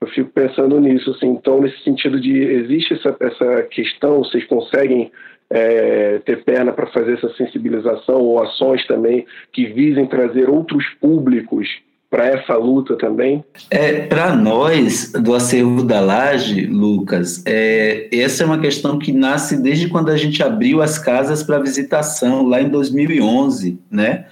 [0.00, 1.28] eu fico pensando nisso, assim.
[1.28, 5.10] Então, nesse sentido de existe essa, essa questão, vocês conseguem
[5.50, 11.68] é, ter perna para fazer essa sensibilização ou ações também que visem trazer outros públicos
[12.10, 13.44] para essa luta também?
[13.70, 19.60] É, para nós, do acervo da Laje, Lucas, é, essa é uma questão que nasce
[19.60, 24.24] desde quando a gente abriu as casas para visitação, lá em 2011, né?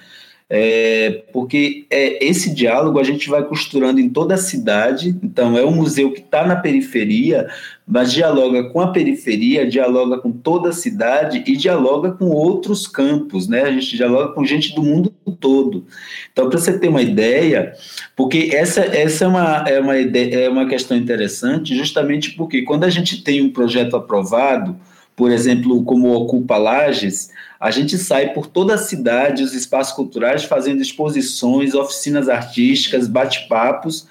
[0.48, 5.64] É, porque é, esse diálogo a gente vai costurando em toda a cidade, então é
[5.64, 7.48] um museu que está na periferia,
[7.84, 13.48] mas dialoga com a periferia, dialoga com toda a cidade e dialoga com outros campos,
[13.48, 13.62] né?
[13.62, 15.84] A gente dialoga com gente do mundo todo.
[16.32, 17.72] Então, para você ter uma ideia,
[18.14, 22.84] porque essa, essa é, uma, é, uma ideia, é uma questão interessante, justamente porque quando
[22.84, 24.76] a gente tem um projeto aprovado,
[25.16, 30.44] por exemplo, como Ocupa Lages, a gente sai por toda a cidade, os espaços culturais,
[30.44, 34.06] fazendo exposições, oficinas artísticas, bate-papos,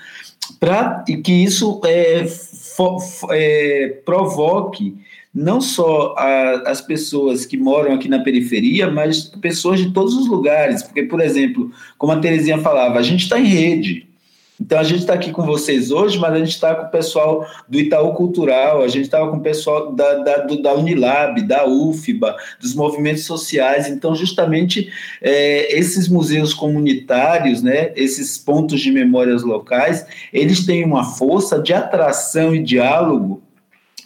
[0.60, 2.98] para que isso é, for,
[3.32, 4.96] é, provoque
[5.34, 10.28] não só a, as pessoas que moram aqui na periferia, mas pessoas de todos os
[10.28, 10.82] lugares.
[10.82, 14.08] Porque, por exemplo, como a Terezinha falava, a gente está em rede.
[14.60, 17.46] Então a gente está aqui com vocês hoje, mas a gente está com o pessoal
[17.68, 21.68] do Itaú Cultural, a gente estava com o pessoal da, da, do, da Unilab, da
[21.68, 23.90] UFBA, dos movimentos sociais.
[23.90, 24.90] Então, justamente
[25.22, 31.74] é, esses museus comunitários, né, esses pontos de memórias locais, eles têm uma força de
[31.74, 33.42] atração e diálogo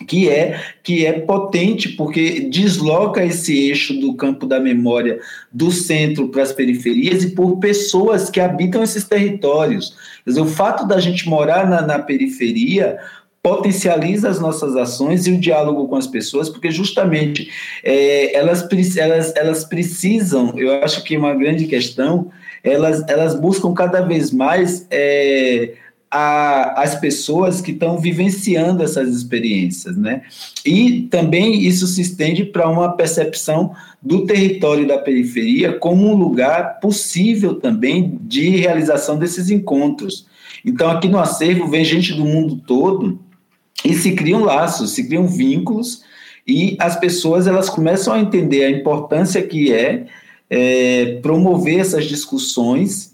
[0.08, 5.20] que é que é potente porque desloca esse eixo do campo da memória
[5.52, 9.96] do centro para as periferias e por pessoas que habitam esses territórios.
[10.24, 12.98] Quer dizer, o fato da gente morar na, na periferia
[13.42, 17.50] potencializa as nossas ações e o diálogo com as pessoas, porque justamente
[17.84, 22.32] é, elas, elas, elas precisam, eu acho que uma grande questão,
[22.64, 25.74] elas, elas buscam cada vez mais é,
[26.12, 30.24] a, as pessoas que estão vivenciando essas experiências, né?
[30.66, 36.80] E também isso se estende para uma percepção do território da periferia como um lugar
[36.80, 40.26] possível também de realização desses encontros.
[40.66, 43.20] Então, aqui no acervo vem gente do mundo todo
[43.86, 46.04] e se criam laços, se criam vínculos
[46.48, 50.08] e as pessoas elas começam a entender a importância que é,
[50.50, 53.09] é promover essas discussões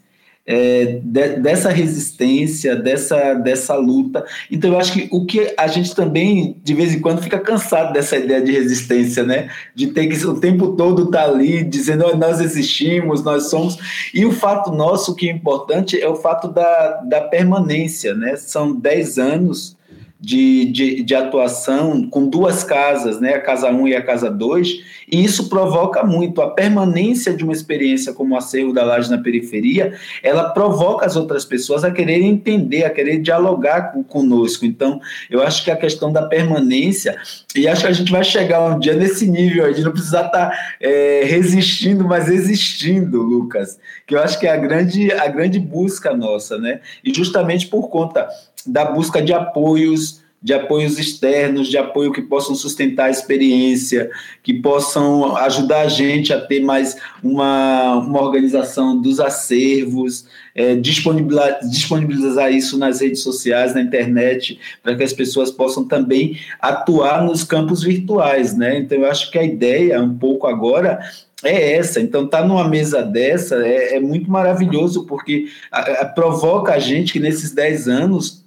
[0.46, 4.24] é, de, dessa resistência, dessa, dessa luta.
[4.52, 7.94] Então, eu acho que o que a gente também, de vez em quando, fica cansado
[7.94, 9.50] dessa ideia de resistência, né?
[9.74, 13.78] De ter que o tempo todo estar tá ali dizendo nós existimos, nós somos.
[14.14, 18.36] E o fato nosso que é importante é o fato da, da permanência, né?
[18.36, 19.76] São 10 anos
[20.20, 24.84] de, de, de, atuação com duas casas, né, a Casa 1 e a Casa 2,
[25.12, 26.42] e isso provoca muito.
[26.42, 31.16] A permanência de uma experiência como o acervo da laje na periferia, ela provoca as
[31.16, 34.66] outras pessoas a quererem entender, a querer dialogar com, conosco.
[34.66, 35.00] Então,
[35.30, 37.18] eu acho que a questão da permanência,
[37.56, 40.50] e acho que a gente vai chegar um dia nesse nível de não precisar estar
[40.50, 45.60] tá, é, resistindo, mas existindo, Lucas, que eu acho que é a grande, a grande
[45.60, 46.80] busca nossa, né?
[47.04, 48.28] E justamente por conta
[48.66, 54.12] da busca de apoios, de apoios externos, de apoio que possam sustentar a experiência,
[54.44, 61.60] que possam ajudar a gente a ter mais uma, uma organização dos acervos, é, disponibilizar,
[61.68, 67.44] disponibilizar isso nas redes sociais, na internet, para que as pessoas possam também atuar nos
[67.44, 68.78] campos virtuais, né?
[68.78, 71.00] Então, eu acho que a ideia, um pouco agora,
[71.44, 72.00] é essa.
[72.00, 76.80] Então, estar tá numa mesa dessa é, é muito maravilhoso, porque a, a, provoca a
[76.80, 78.45] gente que nesses 10 anos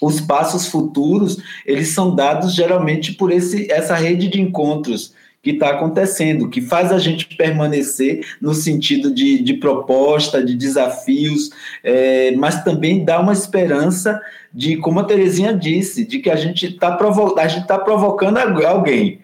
[0.00, 5.14] os passos futuros eles são dados geralmente por esse, essa rede de encontros
[5.46, 11.50] que está acontecendo, que faz a gente permanecer no sentido de, de proposta, de desafios,
[11.84, 14.20] é, mas também dá uma esperança
[14.52, 17.32] de, como a Terezinha disse, de que a gente está provo
[17.64, 19.20] tá provocando alguém.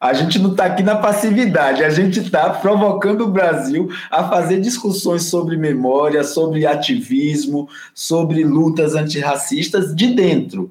[0.00, 4.58] A gente não está aqui na passividade, a gente está provocando o Brasil a fazer
[4.58, 10.70] discussões sobre memória, sobre ativismo, sobre lutas antirracistas de dentro.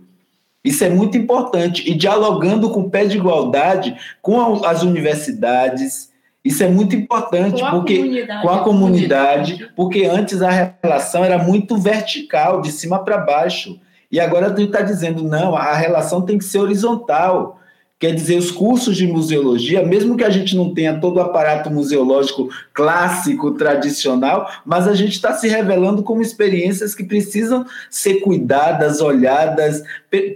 [0.63, 1.89] Isso é muito importante.
[1.89, 6.09] E dialogando com o pé de igualdade com as universidades.
[6.43, 11.77] Isso é muito importante com porque com a comunidade, porque antes a relação era muito
[11.77, 13.79] vertical, de cima para baixo.
[14.11, 17.58] E agora tu está dizendo, não, a relação tem que ser horizontal.
[17.99, 21.69] Quer dizer, os cursos de museologia, mesmo que a gente não tenha todo o aparato
[21.69, 29.01] museológico clássico, tradicional, mas a gente está se revelando como experiências que precisam ser cuidadas,
[29.01, 29.83] olhadas,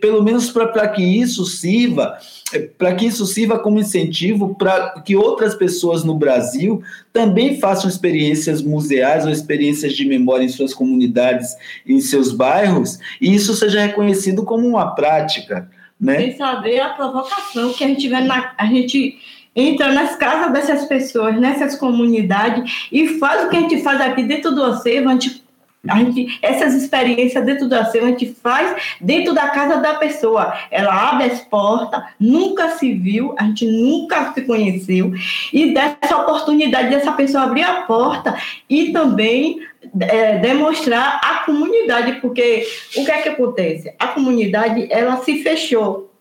[0.02, 2.18] pelo menos para que isso sirva,
[2.52, 7.90] é, para que isso sirva como incentivo para que outras pessoas no Brasil também façam
[7.90, 11.56] experiências museais ou experiências de memória em suas comunidades,
[11.88, 15.70] em seus bairros, e isso seja reconhecido como uma prática.
[16.00, 16.18] Né?
[16.18, 18.54] Sem saber a provocação que a gente vê na.
[18.58, 19.18] A gente
[19.56, 24.24] entra nas casas dessas pessoas, nessas comunidades, e faz o que a gente faz aqui
[24.24, 25.44] dentro do acervo, a gente
[25.90, 30.54] a gente, essas experiências dentro do acervo a gente faz dentro da casa da pessoa.
[30.72, 35.14] Ela abre as portas, nunca se viu, a gente nunca se conheceu,
[35.52, 38.38] e dessa oportunidade dessa pessoa abrir a porta
[38.70, 39.60] e também
[40.00, 43.94] é, demonstrar a comunidade, porque o que é que acontece?
[44.00, 46.12] A comunidade ela se fechou.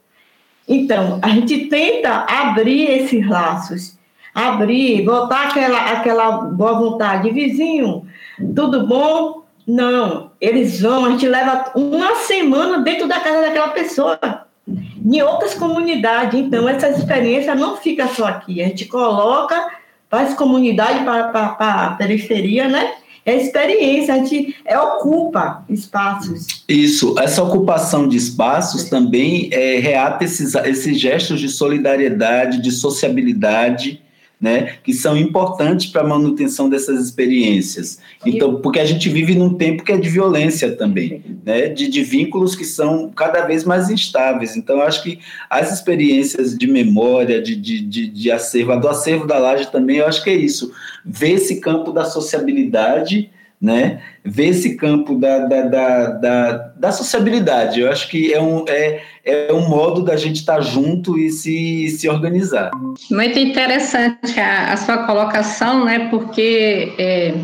[0.68, 3.98] Então, a gente tenta abrir esses laços,
[4.34, 8.06] abrir, botar aquela, aquela boa vontade, vizinho,
[8.54, 9.42] tudo bom?
[9.66, 14.18] Não, eles vão, a gente leva uma semana dentro da casa daquela pessoa,
[14.66, 16.38] em outras comunidades.
[16.38, 18.62] Então, essa experiência não fica só aqui.
[18.62, 19.70] A gente coloca,
[20.08, 22.94] faz comunidade para, para, para a periferia, né?
[23.24, 26.64] É experiência, a gente é, ocupa espaços.
[26.68, 34.02] Isso, essa ocupação de espaços também é, reata esses, esses gestos de solidariedade, de sociabilidade,
[34.42, 38.00] né, que são importantes para a manutenção dessas experiências.
[38.26, 42.02] Então, porque a gente vive num tempo que é de violência também, né, de, de
[42.02, 44.56] vínculos que são cada vez mais instáveis.
[44.56, 49.28] Então, eu acho que as experiências de memória, de, de, de, de acervo, do acervo
[49.28, 50.72] da laje também, eu acho que é isso,
[51.04, 53.30] ver esse campo da sociabilidade,
[53.60, 54.02] né?
[54.24, 57.80] Ver esse campo da, da, da, da, da sociabilidade.
[57.80, 61.88] Eu acho que é um, é, é um modo da gente estar junto e se,
[61.88, 62.72] se organizar.
[63.08, 66.08] Muito interessante a, a sua colocação, né?
[66.10, 67.34] Porque é,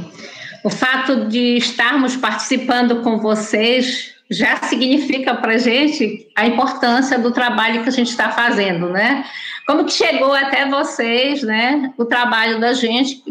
[0.65, 7.31] o fato de estarmos participando com vocês já significa para a gente a importância do
[7.31, 9.25] trabalho que a gente está fazendo, né?
[9.67, 11.93] Como que chegou até vocês, né?
[11.97, 13.23] O trabalho da gente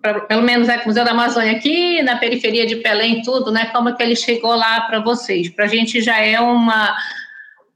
[0.00, 3.66] pra, pelo menos é o Museu da Amazônia aqui, na periferia de Pelém, tudo, né?
[3.66, 5.48] Como que ele chegou lá para vocês?
[5.48, 6.96] Para a gente já é uma,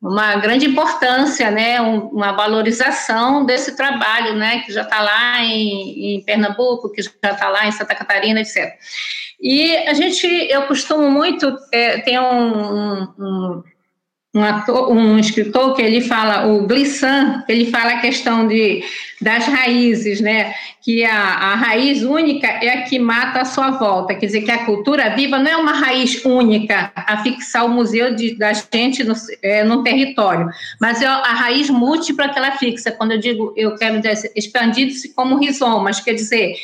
[0.00, 1.80] uma grande importância, né?
[1.80, 4.60] Um, uma valorização desse trabalho, né?
[4.60, 8.74] Que já está lá em, em, Pernambuco, que já está lá em Santa Catarina, etc.
[9.40, 13.62] E a gente, eu costumo muito, é, um, um um,
[14.42, 18.82] ator, um escritor que ele fala, o Glissant, ele fala a questão de,
[19.20, 20.52] das raízes, né?
[20.82, 24.14] Que a, a raiz única é a que mata a sua volta.
[24.14, 28.14] Quer dizer, que a cultura viva não é uma raiz única a fixar o museu
[28.14, 30.48] de, da gente no, é, no território,
[30.80, 32.90] mas é a raiz múltipla que ela fixa.
[32.90, 36.56] Quando eu digo, eu quero dizer, expandido-se como rizomas, quer dizer,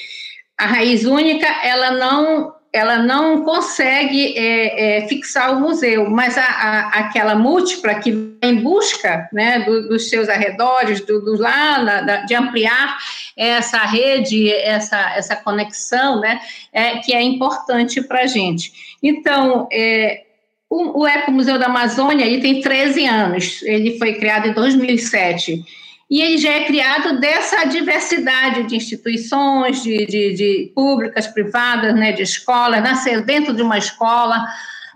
[0.59, 6.45] a raiz única, ela não ela não consegue é, é, fixar o museu, mas a,
[6.45, 11.79] a, aquela múltipla que vai em busca né, do, dos seus arredores, do, do lá,
[11.83, 12.97] da, de ampliar
[13.37, 16.41] essa rede, essa, essa conexão, né,
[16.73, 18.73] é, que é importante para a gente.
[19.03, 20.23] Então, é,
[20.69, 25.65] o, o Ecomuseu da Amazônia ele tem 13 anos, ele foi criado em 2007
[26.11, 32.11] e ele já é criado dessa diversidade de instituições, de, de, de públicas, privadas, né,
[32.11, 34.45] de escolas, nasceu dentro de uma escola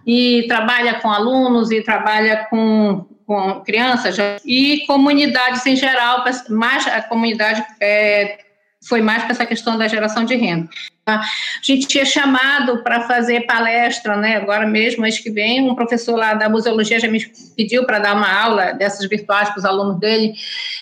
[0.04, 7.00] e trabalha com alunos e trabalha com, com crianças e comunidades em geral, mais a
[7.02, 8.43] comunidade é,
[8.88, 10.68] foi mais para essa questão da geração de renda.
[11.06, 11.20] A
[11.62, 14.36] gente tinha chamado para fazer palestra, né?
[14.36, 17.22] Agora mesmo, mês que vem, um professor lá da museologia já me
[17.54, 20.32] pediu para dar uma aula dessas virtuais para os alunos dele.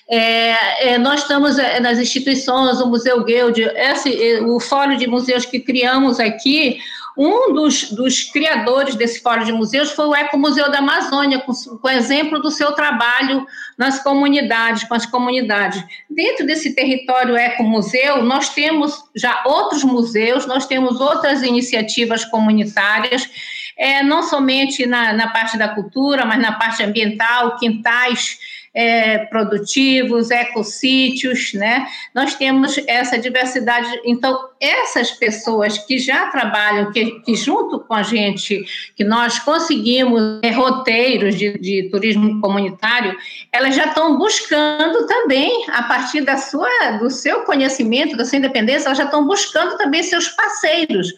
[0.08, 5.08] É, é, nós estamos é, nas instituições, o Museu Guild, esse, é, o fórum de
[5.08, 6.78] museus que criamos aqui,
[7.16, 11.88] um dos, dos, criadores desse fórum de museus foi o Ecomuseu da Amazônia, com, com
[11.88, 13.46] exemplo do seu trabalho
[13.76, 15.82] nas comunidades, com as comunidades.
[16.08, 23.28] Dentro desse território ecomuseu, nós temos já outros museus, nós temos outras iniciativas comunitárias,
[23.76, 28.38] é, não somente na, na parte da cultura, mas na parte ambiental, quintais
[28.74, 31.86] é, produtivos, ecossítios, né?
[32.14, 34.00] Nós temos essa diversidade.
[34.04, 38.64] Então, essas pessoas que já trabalham, que, que junto com a gente,
[38.96, 43.16] que nós conseguimos é, roteiros de, de turismo comunitário,
[43.52, 48.86] elas já estão buscando também, a partir da sua, do seu conhecimento, da sua independência,
[48.86, 51.12] elas já estão buscando também seus parceiros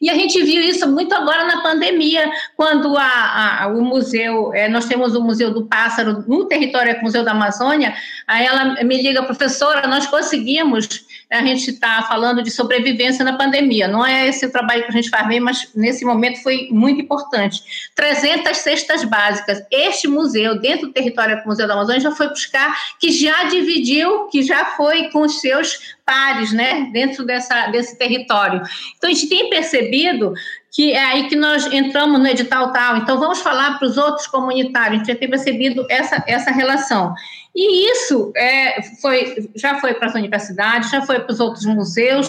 [0.00, 4.68] e a gente viu isso muito agora na pandemia, quando a, a o museu, é,
[4.68, 7.94] nós temos o Museu do Pássaro no território, é o Museu da Amazônia,
[8.26, 13.86] aí ela me liga, professora, nós conseguimos a gente está falando de sobrevivência na pandemia.
[13.86, 17.00] Não é esse o trabalho que a gente faz bem, mas nesse momento foi muito
[17.00, 17.62] importante.
[17.94, 19.62] 300 cestas básicas.
[19.70, 24.26] Este museu, dentro do território do Museu da Amazônia, já foi buscar, que já dividiu,
[24.26, 28.60] que já foi com os seus pares, né, dentro dessa, desse território.
[28.96, 30.34] Então, a gente tem percebido
[30.72, 32.96] que é aí que nós entramos no edital tal.
[32.96, 34.94] Então, vamos falar para os outros comunitários.
[34.94, 37.14] A gente já tem percebido essa, essa relação.
[37.62, 42.26] E isso é, foi, já foi para as universidades, já foi para os outros museus,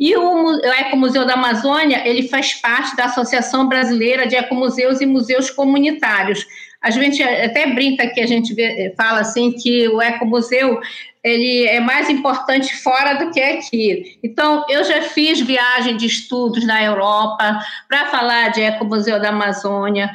[0.00, 5.50] e o Ecomuseu da Amazônia, ele faz parte da Associação Brasileira de Ecomuseus e Museus
[5.50, 6.46] Comunitários.
[6.80, 10.80] A gente até brinca que a gente vê, fala assim que o Ecomuseu
[11.22, 14.18] ele é mais importante fora do que aqui.
[14.24, 20.10] Então, eu já fiz viagem de estudos na Europa para falar de Ecomuseu da Amazônia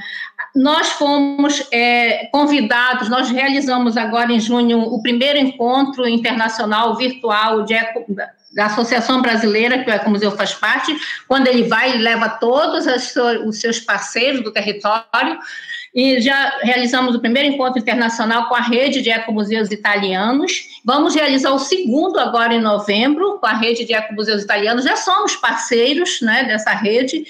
[0.58, 7.76] nós fomos é, convidados, nós realizamos agora em junho o primeiro encontro internacional virtual de
[7.76, 8.06] eco,
[8.52, 10.98] da Associação Brasileira, que o Ecomuseu faz parte,
[11.28, 12.88] quando ele vai e leva todos
[13.46, 15.38] os seus parceiros do território,
[15.94, 20.80] e já realizamos o primeiro encontro internacional com a rede de ecomuseus italianos.
[20.84, 24.84] Vamos realizar o segundo agora em novembro com a rede de ecomuseus italianos.
[24.84, 27.26] Já somos parceiros né, dessa rede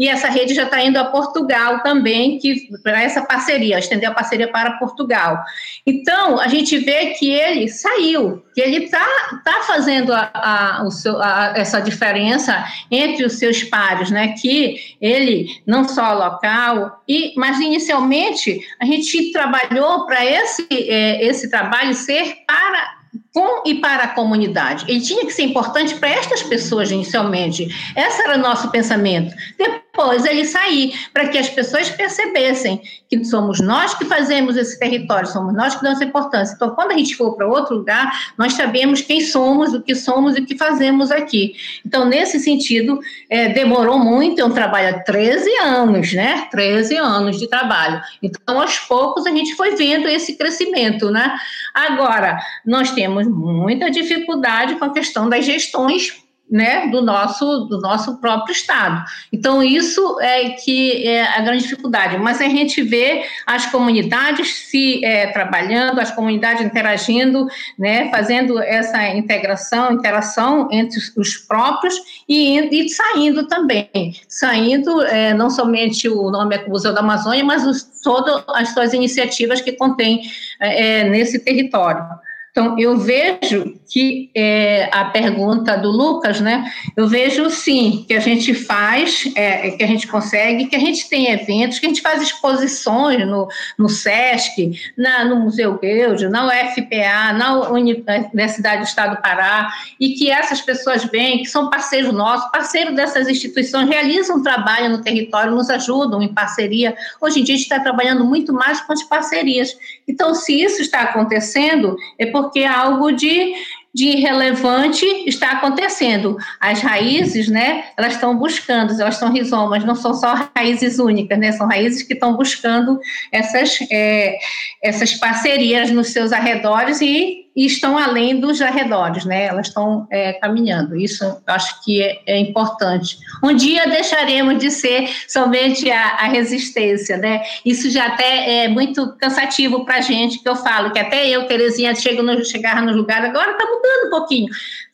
[0.00, 4.14] e essa rede já está indo a Portugal também, que para essa parceria, estender a
[4.14, 5.38] parceria para Portugal.
[5.86, 9.06] Então, a gente vê que ele saiu, que ele está
[9.44, 14.28] tá fazendo a, a, seu, a, essa diferença entre os seus pares, né?
[14.40, 21.50] Que ele não só local, e, mas inicialmente a gente trabalhou para esse, é, esse
[21.50, 23.00] trabalho ser para
[23.32, 24.84] com e para a comunidade.
[24.88, 27.68] Ele tinha que ser importante para estas pessoas inicialmente.
[27.96, 29.34] Esse era o nosso pensamento.
[29.58, 29.80] Depois
[30.24, 35.54] ele sair, para que as pessoas percebessem que somos nós que fazemos esse território, somos
[35.54, 36.54] nós que damos importância.
[36.54, 40.36] Então, quando a gente for para outro lugar, nós sabemos quem somos, o que somos
[40.36, 41.54] e o que fazemos aqui.
[41.84, 46.46] Então, nesse sentido, é, demorou muito, é um trabalho há 13 anos, né?
[46.50, 48.00] 13 anos de trabalho.
[48.22, 51.36] Então, aos poucos, a gente foi vendo esse crescimento, né?
[51.74, 56.20] Agora, nós temos muita dificuldade com a questão das gestões
[56.50, 59.04] né, do nosso do nosso próprio estado.
[59.32, 62.18] Então isso é que é a grande dificuldade.
[62.18, 67.46] Mas a gente vê as comunidades se é, trabalhando, as comunidades interagindo,
[67.78, 71.94] né, fazendo essa integração, interação entre os próprios
[72.28, 77.64] e, e saindo também, saindo é, não somente o nome é Museu da Amazônia, mas
[78.02, 80.22] todas as suas iniciativas que contém
[80.58, 82.04] é, nesse território.
[82.50, 86.64] Então, eu vejo que é, a pergunta do Lucas, né?
[86.96, 91.08] Eu vejo sim que a gente faz, é, que a gente consegue, que a gente
[91.08, 93.48] tem eventos, que a gente faz exposições no,
[93.78, 100.10] no SESC, na, no Museu Geude, na UFPA, na Universidade do Estado do Pará, e
[100.10, 105.02] que essas pessoas vêm, que são parceiros nossos, parceiros dessas instituições, realizam um trabalho no
[105.02, 106.96] território, nos ajudam em parceria.
[107.20, 109.76] Hoje em dia a gente está trabalhando muito mais com as parcerias.
[110.06, 113.54] Então, se isso está acontecendo, é porque porque algo de,
[113.94, 116.36] de relevante está acontecendo.
[116.60, 121.52] As raízes, né, elas estão buscando, elas são rizomas, não são só raízes únicas, né,
[121.52, 122.98] são raízes que estão buscando
[123.30, 124.36] essas, é,
[124.82, 129.46] essas parcerias nos seus arredores e e estão além dos arredores, né?
[129.46, 130.96] Elas estão é, caminhando.
[130.96, 133.18] Isso acho que é, é, importante.
[133.42, 137.42] Um dia deixaremos de ser somente a, a, resistência, né?
[137.64, 141.46] Isso já até é muito cansativo para a gente, que eu falo, que até eu,
[141.46, 144.48] Terezinha, chego no, chegava agora está mudando um pouquinho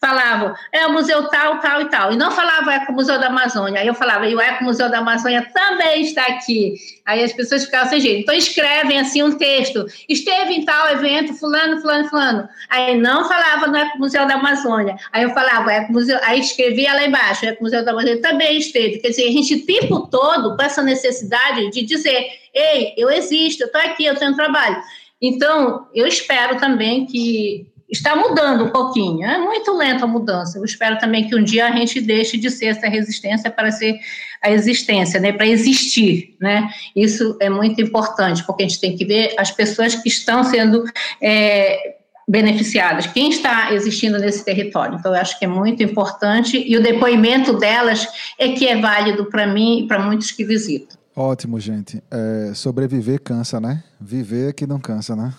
[0.07, 2.13] falavam, é o museu tal, tal e tal.
[2.13, 3.81] E não falavam é o Museu da Amazônia.
[3.81, 6.75] Aí eu falava, e o Eco Museu da Amazônia também está aqui.
[7.05, 8.21] Aí as pessoas ficavam sem jeito.
[8.21, 9.85] Então escrevem assim um texto.
[10.09, 12.49] Esteve em tal evento, fulano, fulano, fulano.
[12.71, 14.97] Aí não falava no Eco Museu da Amazônia.
[15.13, 18.59] Aí eu falava, Eco Museu, aí escrevia lá embaixo, o Eco Museu da Amazônia também
[18.59, 18.99] esteve.
[18.99, 23.65] Quer dizer, a gente o tempo todo com essa necessidade de dizer, ei, eu existo,
[23.65, 24.81] eu estou aqui, eu tenho trabalho.
[25.21, 29.27] Então, eu espero também que está mudando um pouquinho.
[29.27, 30.59] É muito lenta a mudança.
[30.59, 33.99] Eu espero também que um dia a gente deixe de ser essa resistência para ser
[34.43, 36.69] a existência, né, para existir, né?
[36.95, 40.85] Isso é muito importante, porque a gente tem que ver as pessoas que estão sendo
[41.23, 41.97] é,
[42.29, 44.99] beneficiadas, quem está existindo nesse território.
[44.99, 48.07] Então, eu acho que é muito importante e o depoimento delas
[48.39, 50.97] é que é válido para mim e para muitos que visitam.
[51.15, 52.03] Ótimo, gente.
[52.11, 53.83] É, sobreviver cansa, né?
[53.99, 55.33] Viver é que não cansa, né?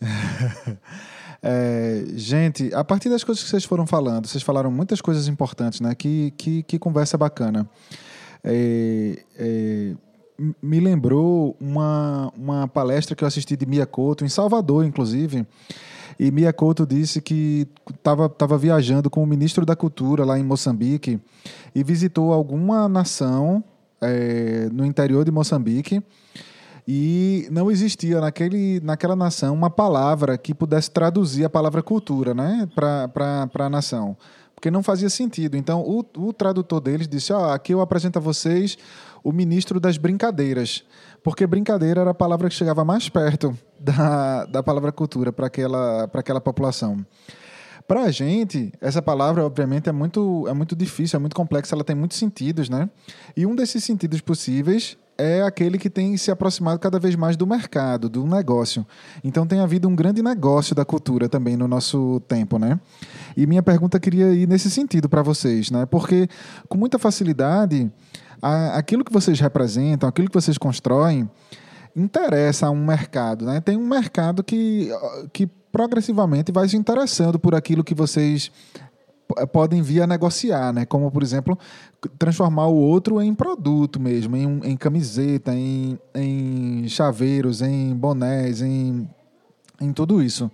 [1.46, 5.78] É, gente, a partir das coisas que vocês foram falando, vocês falaram muitas coisas importantes,
[5.78, 5.94] né?
[5.94, 7.68] Que, que, que conversa bacana.
[8.42, 9.94] É, é,
[10.62, 15.46] me lembrou uma, uma palestra que eu assisti de Mia Couto, em Salvador, inclusive.
[16.18, 20.42] E Mia Couto disse que estava tava viajando com o ministro da Cultura lá em
[20.42, 21.20] Moçambique
[21.74, 23.62] e visitou alguma nação
[24.00, 26.02] é, no interior de Moçambique
[26.86, 32.68] e não existia naquele, naquela nação uma palavra que pudesse traduzir a palavra cultura né,
[32.74, 34.16] para a nação.
[34.54, 35.56] Porque não fazia sentido.
[35.56, 38.78] Então, o, o tradutor deles disse: oh, aqui eu apresento a vocês
[39.22, 40.84] o ministro das brincadeiras.
[41.22, 46.04] Porque brincadeira era a palavra que chegava mais perto da, da palavra cultura para aquela,
[46.12, 47.04] aquela população.
[47.86, 51.84] Para a gente, essa palavra, obviamente, é muito, é muito difícil, é muito complexa, ela
[51.84, 52.88] tem muitos sentidos, né?
[53.36, 57.46] E um desses sentidos possíveis é aquele que tem se aproximado cada vez mais do
[57.46, 58.86] mercado, do negócio.
[59.22, 62.78] Então tem havido um grande negócio da cultura também no nosso tempo, né?
[63.36, 65.86] E minha pergunta queria ir nesse sentido para vocês, né?
[65.86, 66.28] Porque
[66.68, 67.90] com muita facilidade,
[68.42, 71.28] a, aquilo que vocês representam, aquilo que vocês constroem,
[71.94, 73.60] interessa a um mercado, né?
[73.60, 74.90] Tem um mercado que,
[75.32, 78.50] que progressivamente vai se interessando por aquilo que vocês
[79.52, 80.84] podem vir a negociar, né?
[80.84, 81.58] Como, por exemplo,
[82.18, 89.08] transformar o outro em produto mesmo, em, em camiseta, em, em chaveiros, em bonés, em,
[89.80, 90.50] em tudo isso.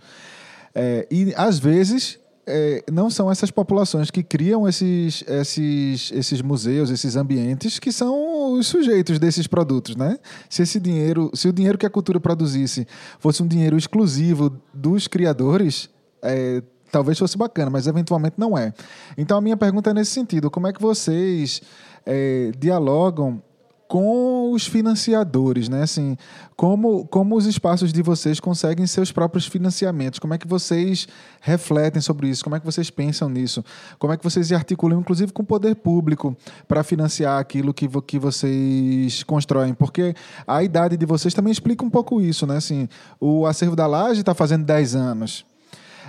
[0.75, 6.91] É, e, às vezes, é, não são essas populações que criam esses, esses, esses museus,
[6.91, 10.18] esses ambientes, que são os sujeitos desses produtos, né?
[10.49, 12.87] Se esse dinheiro, se o dinheiro que a cultura produzisse
[13.18, 15.91] fosse um dinheiro exclusivo dos criadores,
[16.23, 18.72] é, talvez fosse bacana, mas eventualmente não é.
[19.16, 21.62] Então a minha pergunta é nesse sentido: como é que vocês
[22.07, 23.43] é, dialogam
[23.91, 25.82] com os financiadores, né?
[25.82, 26.16] Assim,
[26.55, 30.20] como, como os espaços de vocês conseguem seus próprios financiamentos?
[30.20, 31.09] Como é que vocês
[31.41, 32.45] refletem sobre isso?
[32.45, 33.64] Como é que vocês pensam nisso?
[33.99, 36.36] Como é que vocês articulam, inclusive, com o poder público
[36.68, 39.74] para financiar aquilo que, que vocês constroem?
[39.74, 40.14] Porque
[40.47, 42.59] a idade de vocês também explica um pouco isso, né?
[42.59, 42.88] Assim,
[43.18, 45.49] o acervo da Laje está fazendo 10 anos.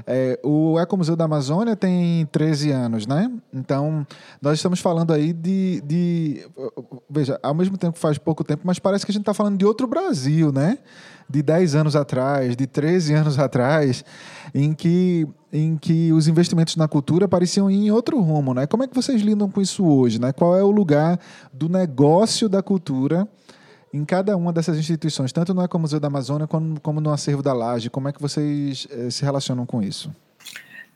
[0.06, 3.32] É, o Ecomuseu da Amazônia tem 13 anos, né?
[3.54, 4.06] Então,
[4.42, 6.46] nós estamos falando aí de, de.
[7.10, 9.66] Veja, ao mesmo tempo faz pouco tempo, mas parece que a gente está falando de
[9.66, 10.78] outro Brasil, né?
[11.30, 14.04] De 10 anos atrás, de 13 anos atrás,
[14.54, 18.68] em que, em que os investimentos na cultura pareciam ir em outro rumo, né?
[18.68, 20.34] Como é que vocês lidam com isso hoje, né?
[20.34, 21.20] Qual é o lugar
[21.54, 23.28] do negócio da cultura?
[23.94, 27.54] Em cada uma dessas instituições, tanto no Ecomuseu da Amazônia como, como no Acervo da
[27.54, 27.90] Laje?
[27.90, 30.10] Como é que vocês eh, se relacionam com isso?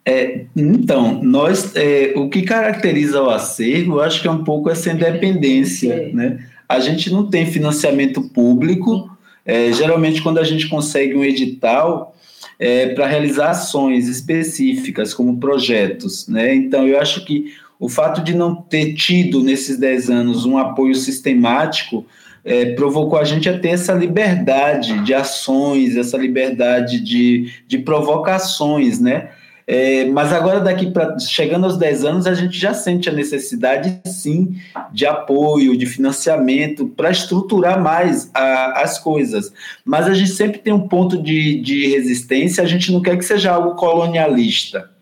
[0.05, 4.69] É, então, nós, é, o que caracteriza o acervo, eu acho que é um pouco
[4.69, 6.13] essa independência, é.
[6.13, 6.45] né?
[6.69, 9.09] A gente não tem financiamento público,
[9.43, 12.15] é, geralmente quando a gente consegue um edital
[12.59, 16.53] é, para realizar ações específicas, como projetos, né?
[16.53, 20.95] Então, eu acho que o fato de não ter tido nesses 10 anos um apoio
[20.95, 22.05] sistemático
[22.45, 28.99] é, provocou a gente a ter essa liberdade de ações, essa liberdade de, de provocações,
[28.99, 29.29] né?
[29.67, 33.99] É, mas agora, daqui para chegando aos 10 anos, a gente já sente a necessidade,
[34.05, 34.55] sim,
[34.91, 39.51] de apoio, de financiamento, para estruturar mais a, as coisas.
[39.83, 43.25] Mas a gente sempre tem um ponto de, de resistência, a gente não quer que
[43.25, 44.94] seja algo colonialista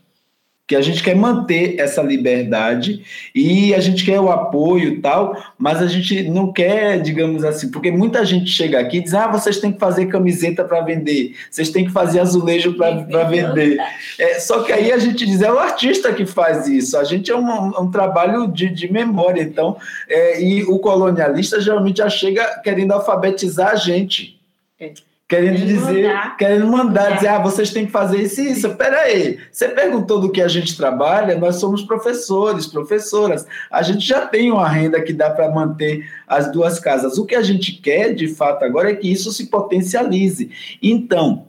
[0.73, 3.03] que a gente quer manter essa liberdade
[3.33, 7.69] e a gente quer o apoio e tal, mas a gente não quer, digamos assim,
[7.69, 11.35] porque muita gente chega aqui e diz: ah, vocês têm que fazer camiseta para vender,
[11.51, 13.77] vocês têm que fazer azulejo para vender.
[14.17, 17.29] É, só que aí a gente diz: é o artista que faz isso, a gente
[17.29, 19.77] é um, um trabalho de, de memória, então,
[20.09, 24.39] é, e o colonialista geralmente já chega querendo alfabetizar a gente.
[24.79, 24.91] É
[25.33, 26.37] querendo querendo dizer, mandar.
[26.37, 28.69] querendo mandar, dizer, ah, vocês têm que fazer isso e isso.
[28.75, 33.45] Peraí, você perguntou do que a gente trabalha, nós somos professores, professoras.
[33.71, 37.17] A gente já tem uma renda que dá para manter as duas casas.
[37.17, 40.51] O que a gente quer, de fato, agora é que isso se potencialize.
[40.81, 41.45] Então,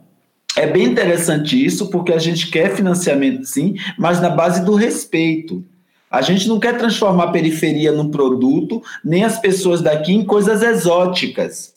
[0.55, 5.63] é bem interessante isso, porque a gente quer financiamento, sim, mas na base do respeito.
[6.09, 10.61] A gente não quer transformar a periferia num produto, nem as pessoas daqui em coisas
[10.61, 11.74] exóticas.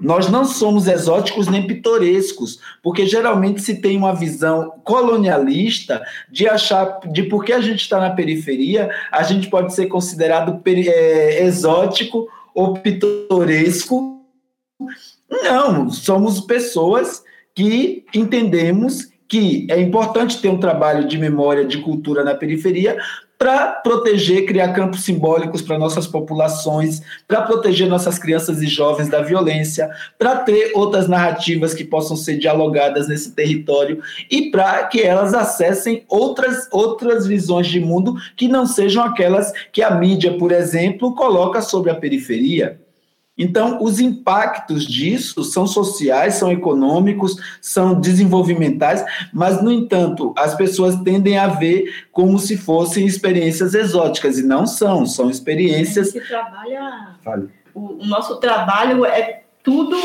[0.00, 7.00] Nós não somos exóticos nem pitorescos, porque geralmente se tem uma visão colonialista de achar
[7.12, 12.74] de porque a gente está na periferia, a gente pode ser considerado é, exótico ou
[12.74, 14.24] pitoresco.
[15.30, 17.22] Não, somos pessoas
[17.54, 22.98] que entendemos que é importante ter um trabalho de memória, de cultura na periferia,
[23.38, 29.22] para proteger, criar campos simbólicos para nossas populações, para proteger nossas crianças e jovens da
[29.22, 35.32] violência, para ter outras narrativas que possam ser dialogadas nesse território e para que elas
[35.32, 41.14] acessem outras, outras visões de mundo que não sejam aquelas que a mídia, por exemplo,
[41.14, 42.80] coloca sobre a periferia.
[43.40, 50.94] Então, os impactos disso são sociais, são econômicos, são desenvolvimentais, mas, no entanto, as pessoas
[50.96, 56.12] tendem a ver como se fossem experiências exóticas, e não são, são experiências.
[56.12, 57.48] trabalha.
[57.74, 59.96] O, o, nosso trabalho é tudo.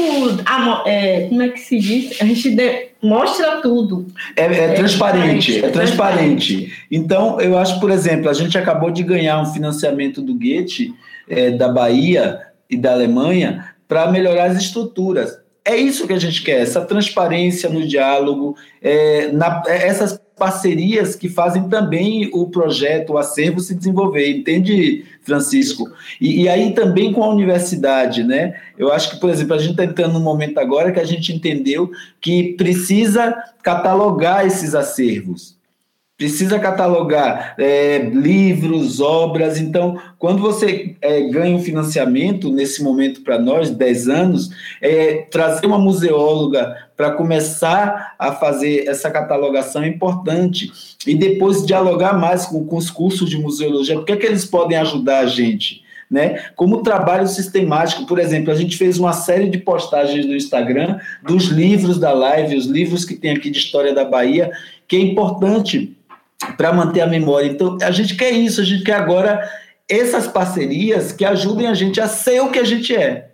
[0.85, 2.21] É, como é que se diz?
[2.21, 4.07] A gente de, mostra tudo.
[4.37, 6.73] É, é, é transparente, é transparente.
[6.89, 10.93] Então, eu acho, por exemplo, a gente acabou de ganhar um financiamento do Goethe,
[11.27, 15.39] é, da Bahia e da Alemanha para melhorar as estruturas.
[15.63, 21.15] É isso que a gente quer, essa transparência no diálogo, é, na, é, essas parcerias
[21.15, 25.89] que fazem também o projeto, o acervo se desenvolver, entende, Francisco?
[26.21, 28.53] E, e aí também com a universidade, né?
[28.77, 31.33] Eu acho que, por exemplo, a gente está entrando num momento agora que a gente
[31.33, 31.89] entendeu
[32.21, 35.55] que precisa catalogar esses acervos
[36.17, 39.59] precisa catalogar é, livros, obras.
[39.59, 44.49] Então, quando você é, ganha um financiamento, nesse momento para nós, 10 anos,
[44.81, 50.71] é, trazer uma museóloga para começar a fazer essa catalogação é importante.
[51.05, 54.77] E depois dialogar mais com, com os cursos de museologia, porque é que eles podem
[54.77, 55.83] ajudar a gente?
[56.09, 56.43] Né?
[56.55, 61.45] Como trabalho sistemático, por exemplo, a gente fez uma série de postagens no Instagram dos
[61.45, 64.51] livros da live, os livros que tem aqui de história da Bahia,
[64.87, 65.97] que é importante
[66.57, 67.47] para manter a memória.
[67.47, 69.41] Então, a gente quer isso, a gente quer agora
[69.87, 73.29] essas parcerias que ajudem a gente a ser o que a gente é.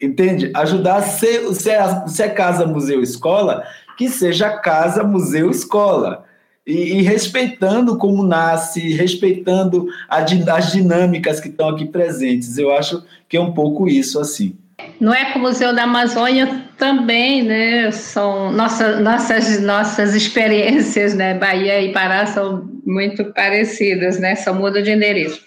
[0.00, 0.50] Entende?
[0.54, 3.64] Ajudar a ser, se é, se é casa, museu, escola,
[3.96, 6.24] que seja casa, museu, escola.
[6.66, 12.56] E, e, respeitando como nasce, respeitando a, as dinâmicas que estão aqui presentes.
[12.56, 14.56] Eu acho que é um pouco isso, assim.
[15.00, 22.26] No Ecomuseu da Amazônia também, né, são nossa, nossas, nossas experiências, né, Bahia e Pará
[22.26, 25.40] são muito parecidas, né, só muda de endereço.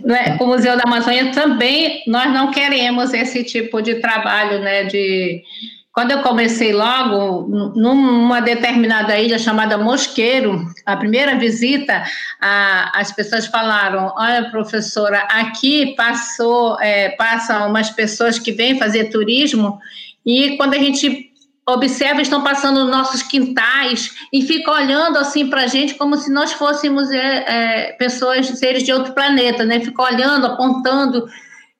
[0.00, 5.42] No Ecomuseu da Amazônia também nós não queremos esse tipo de trabalho, né, de
[5.92, 7.46] quando eu comecei logo,
[7.76, 12.02] numa determinada ilha chamada Mosqueiro, a primeira visita,
[12.40, 19.04] a, as pessoas falaram: Olha, professora, aqui passou, é, passam umas pessoas que vêm fazer
[19.04, 19.78] turismo,
[20.24, 21.30] e quando a gente
[21.66, 26.30] observa, estão passando nos nossos quintais e ficam olhando assim para a gente como se
[26.30, 29.80] nós fôssemos é, é, pessoas, seres de outro planeta, né?
[29.80, 31.26] Ficam olhando, apontando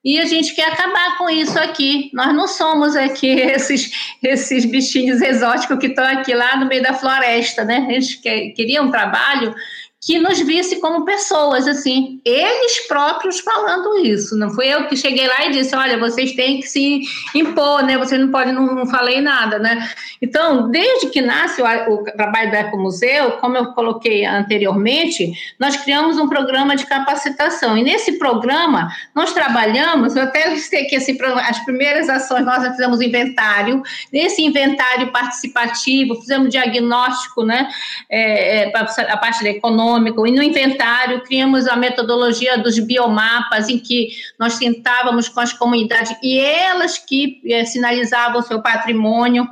[0.05, 2.11] e a gente quer acabar com isso aqui.
[2.13, 3.91] Nós não somos aqui esses,
[4.23, 7.87] esses bichinhos exóticos que estão aqui lá no meio da floresta, né?
[7.89, 9.55] Gente quer, um trabalho
[10.05, 14.37] que nos visse como pessoas, assim, eles próprios falando isso.
[14.37, 17.01] Não fui eu que cheguei lá e disse, olha, vocês têm que se
[17.33, 17.97] impor, né?
[17.97, 19.89] Vocês não podem, não, não falei nada, né?
[20.21, 26.19] Então, desde que nasce o, o trabalho do Ecomuseu, como eu coloquei anteriormente, nós criamos
[26.19, 27.75] um programa de capacitação.
[27.75, 31.17] E nesse programa, nós trabalhamos, eu até listei que esse,
[31.49, 33.81] as primeiras ações nós fizemos inventário,
[34.13, 37.67] nesse inventário participativo, fizemos diagnóstico, né?
[38.07, 43.69] É, é, a parte da econômica, econômico, e no inventário criamos a metodologia dos biomapas,
[43.69, 49.47] em que nós sentávamos com as comunidades e elas que é, sinalizavam o seu patrimônio.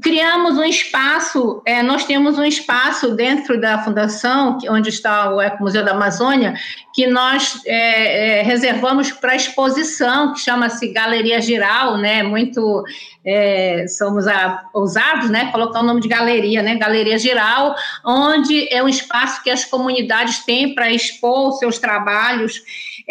[0.00, 5.84] Criamos um espaço, é, nós temos um espaço dentro da fundação, onde está o Ecomuseu
[5.84, 6.54] da Amazônia,
[6.94, 12.22] que nós é, é, reservamos para exposição, que chama-se Galeria Giral, né?
[12.22, 12.82] Muito
[13.22, 15.52] é, somos a, ousados, né?
[15.52, 16.74] Colocar o nome de galeria, né?
[16.76, 22.62] Galeria Giral, onde é um espaço que as comunidades têm para expor seus trabalhos,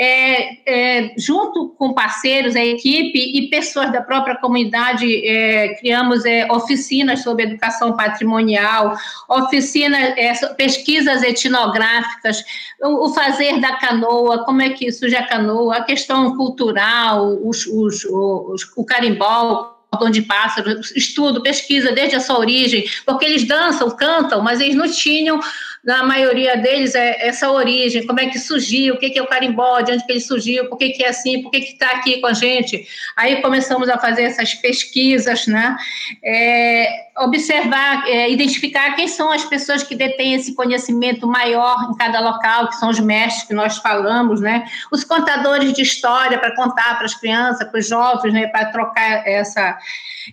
[0.04, 7.22] é, é, junto com parceiros, a equipe e pessoas da própria comunidade, é, criamos oficinas
[7.22, 8.98] sobre educação patrimonial,
[9.30, 10.16] oficinas,
[10.58, 12.44] pesquisas etnográficas,
[12.82, 17.68] o, o fazer da canoa, como é que surge a canoa, a questão cultural, os,
[17.68, 19.78] os, os, o carimbó,
[20.12, 24.90] de pássaro, estudo, pesquisa desde a sua origem, porque eles dançam, cantam, mas eles não
[24.90, 25.40] tinham
[25.84, 29.82] na maioria deles, é essa origem, como é que surgiu, o que, é o carimbó,
[29.82, 32.28] de onde que ele surgiu, por que, que é assim, por que está aqui com
[32.28, 32.88] a gente.
[33.18, 35.76] Aí começamos a fazer essas pesquisas, né?
[36.24, 42.20] É, observar, é, identificar quem são as pessoas que detêm esse conhecimento maior em cada
[42.20, 44.66] local, que são os mestres que nós falamos, né?
[44.92, 48.48] Os contadores de história para contar para as crianças, para os jovens, né?
[48.48, 49.80] Para trocar essa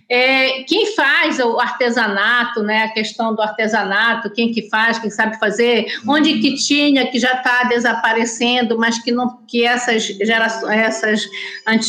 [0.07, 5.38] é, quem faz o artesanato, né, a questão do artesanato, quem que faz, quem sabe
[5.39, 11.29] fazer, onde que tinha, que já está desaparecendo, mas que, não, que essas, gerações, essas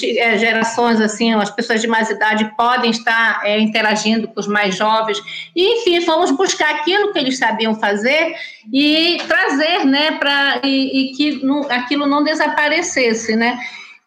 [0.03, 4.77] é, gerações, assim, as pessoas de mais idade podem estar é, interagindo com os mais
[4.77, 5.21] jovens.
[5.55, 8.35] E, enfim, fomos buscar aquilo que eles sabiam fazer
[8.73, 13.59] e trazer, né, para e, e que não, aquilo não desaparecesse, né?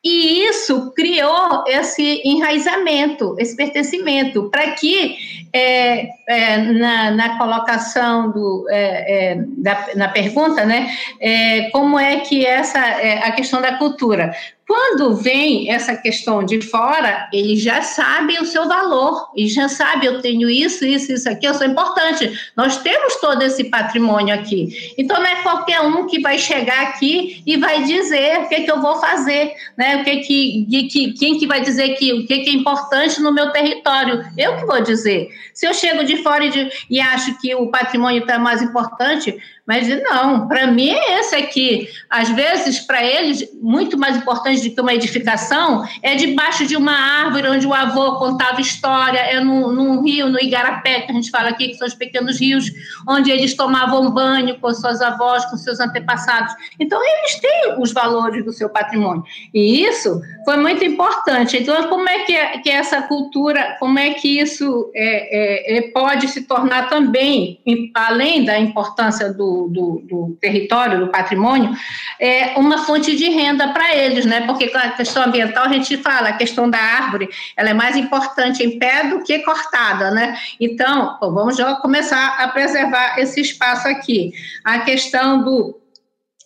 [0.03, 5.15] E isso criou esse enraizamento, esse pertencimento, para que
[5.53, 12.19] é, é, na, na, colocação do, é, é da, na pergunta, né, é, como é
[12.19, 14.35] que essa é, a questão da cultura?
[14.75, 20.07] Quando vem essa questão de fora, ele já sabe o seu valor, e já sabe,
[20.07, 22.31] eu tenho isso, isso, isso aqui, eu sou importante.
[22.57, 24.95] Nós temos todo esse patrimônio aqui.
[24.97, 28.71] Então, não é qualquer um que vai chegar aqui e vai dizer o que, que
[28.71, 29.97] eu vou fazer, né?
[29.97, 33.31] O que que, que, quem que vai dizer que, o que, que é importante no
[33.31, 34.25] meu território?
[34.35, 35.29] Eu que vou dizer.
[35.53, 39.39] Se eu chego de fora e, de, e acho que o patrimônio está mais importante,
[39.65, 41.87] mas não, para mim é esse aqui.
[42.09, 46.93] Às vezes, para eles, muito mais importante do que uma edificação é debaixo de uma
[46.93, 51.31] árvore onde o avô contava história, é num, num rio, no Igarapé, que a gente
[51.31, 52.71] fala aqui, que são os pequenos rios,
[53.07, 56.53] onde eles tomavam banho com suas avós, com seus antepassados.
[56.79, 59.23] Então, eles têm os valores do seu patrimônio.
[59.53, 61.57] E isso foi muito importante.
[61.57, 65.81] Então, como é que, é, que essa cultura, como é que isso é, é, é
[65.91, 67.59] pode se tornar também,
[67.95, 71.71] além da importância do do, do, território, do patrimônio,
[72.19, 74.41] é uma fonte de renda para eles, né?
[74.53, 78.63] Porque a questão ambiental a gente fala, a questão da árvore, ela é mais importante
[78.63, 80.37] em pé do que cortada, né?
[80.59, 84.31] Então, vamos já começar a preservar esse espaço aqui.
[84.63, 85.82] A questão do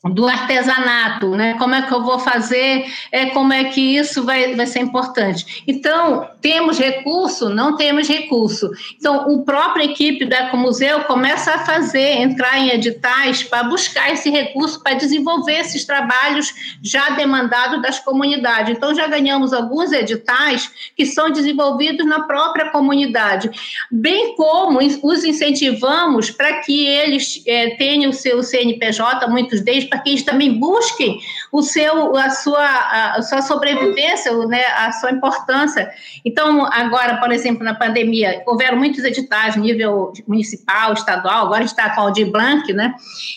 [0.03, 1.55] do artesanato, né?
[1.55, 2.85] Como é que eu vou fazer?
[3.11, 5.63] É como é que isso vai, vai ser importante?
[5.67, 7.49] Então temos recurso?
[7.49, 8.69] Não temos recurso.
[8.97, 14.29] Então o próprio equipe do Ecomuseu começa a fazer, entrar em editais para buscar esse
[14.29, 18.77] recurso para desenvolver esses trabalhos já demandados das comunidades.
[18.77, 23.49] Então já ganhamos alguns editais que são desenvolvidos na própria comunidade,
[23.91, 29.99] bem como os incentivamos para que eles é, tenham o seu CNPJ, muitos deles para
[29.99, 31.19] que eles também busquem
[31.51, 35.89] o seu, a sua, a sua sobrevivência, né, a sua importância.
[36.23, 42.01] Então, agora, por exemplo, na pandemia, houveram muitos editais nível municipal, estadual, agora está com
[42.01, 42.93] o Aldir Blanc, né,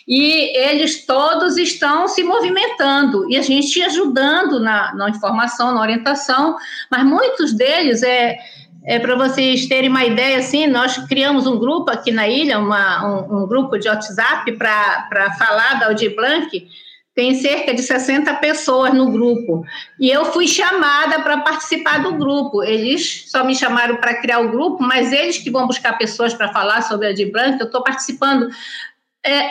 [0.06, 6.56] e eles todos estão se movimentando, e a gente ajudando na, na informação, na orientação,
[6.90, 8.38] mas muitos deles é
[8.84, 13.06] é, para vocês terem uma ideia, assim, nós criamos um grupo aqui na ilha, uma,
[13.06, 16.66] um, um grupo de WhatsApp para falar da Audi Blanc,
[17.14, 19.64] tem cerca de 60 pessoas no grupo.
[19.98, 22.62] E eu fui chamada para participar do grupo.
[22.62, 26.52] Eles só me chamaram para criar o grupo, mas eles que vão buscar pessoas para
[26.52, 28.48] falar sobre a Audi Blanc, eu estou participando.
[29.22, 29.50] É,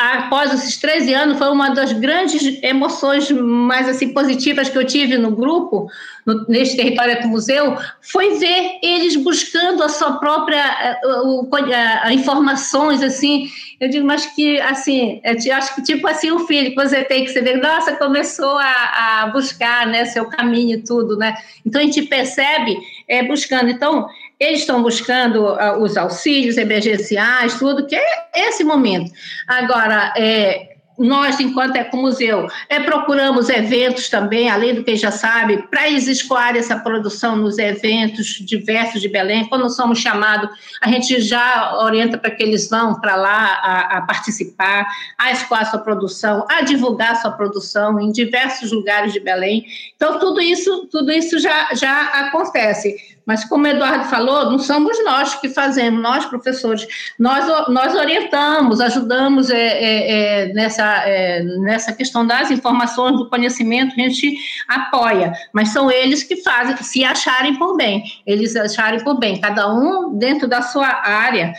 [0.00, 5.18] após esses 13 anos, foi uma das grandes emoções mais assim positivas que eu tive
[5.18, 5.90] no grupo,
[6.24, 13.02] no, neste território do museu, foi ver eles buscando a sua própria uh, uh, informações
[13.02, 13.46] assim.
[13.78, 17.24] Eu digo, mas que assim, eu acho que tipo assim o filho que você tem
[17.26, 21.34] que saber, nossa, começou a, a buscar, né, seu caminho e tudo, né?
[21.64, 22.74] Então a gente percebe
[23.06, 23.68] é, buscando.
[23.68, 24.08] Então
[24.40, 29.12] eles estão buscando uh, os auxílios emergenciais, tudo, que é esse momento.
[29.46, 30.70] Agora, é,
[31.00, 36.60] nós, enquanto Ecomuseu, é, procuramos eventos também, além do que já sabe, para eles escoarem
[36.60, 39.48] essa produção nos eventos diversos de Belém.
[39.48, 44.02] Quando somos chamados, a gente já orienta para que eles vão para lá a, a,
[44.02, 44.86] participar,
[45.16, 49.64] a escoar sua produção, a divulgar sua produção em diversos lugares de Belém.
[49.96, 53.19] Então, tudo isso, tudo isso já, já acontece.
[53.30, 56.84] Mas, como o Eduardo falou, não somos nós que fazemos, nós, professores,
[57.16, 63.94] nós, nós orientamos, ajudamos é, é, é, nessa, é, nessa questão das informações, do conhecimento,
[63.94, 69.16] a gente apoia, mas são eles que fazem, se acharem por bem, eles acharem por
[69.16, 71.52] bem, cada um dentro da sua área,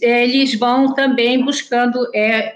[0.00, 2.54] eles vão também buscando é,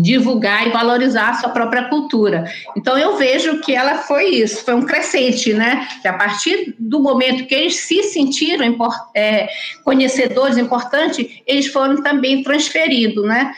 [0.00, 2.44] divulgar e valorizar a sua própria cultura.
[2.76, 5.86] Então eu vejo que ela foi isso, foi um crescente, né?
[6.02, 8.76] Que a partir do momento que eles se sentiram
[9.14, 9.48] é,
[9.84, 13.52] conhecedores importantes, eles foram também transferidos, né?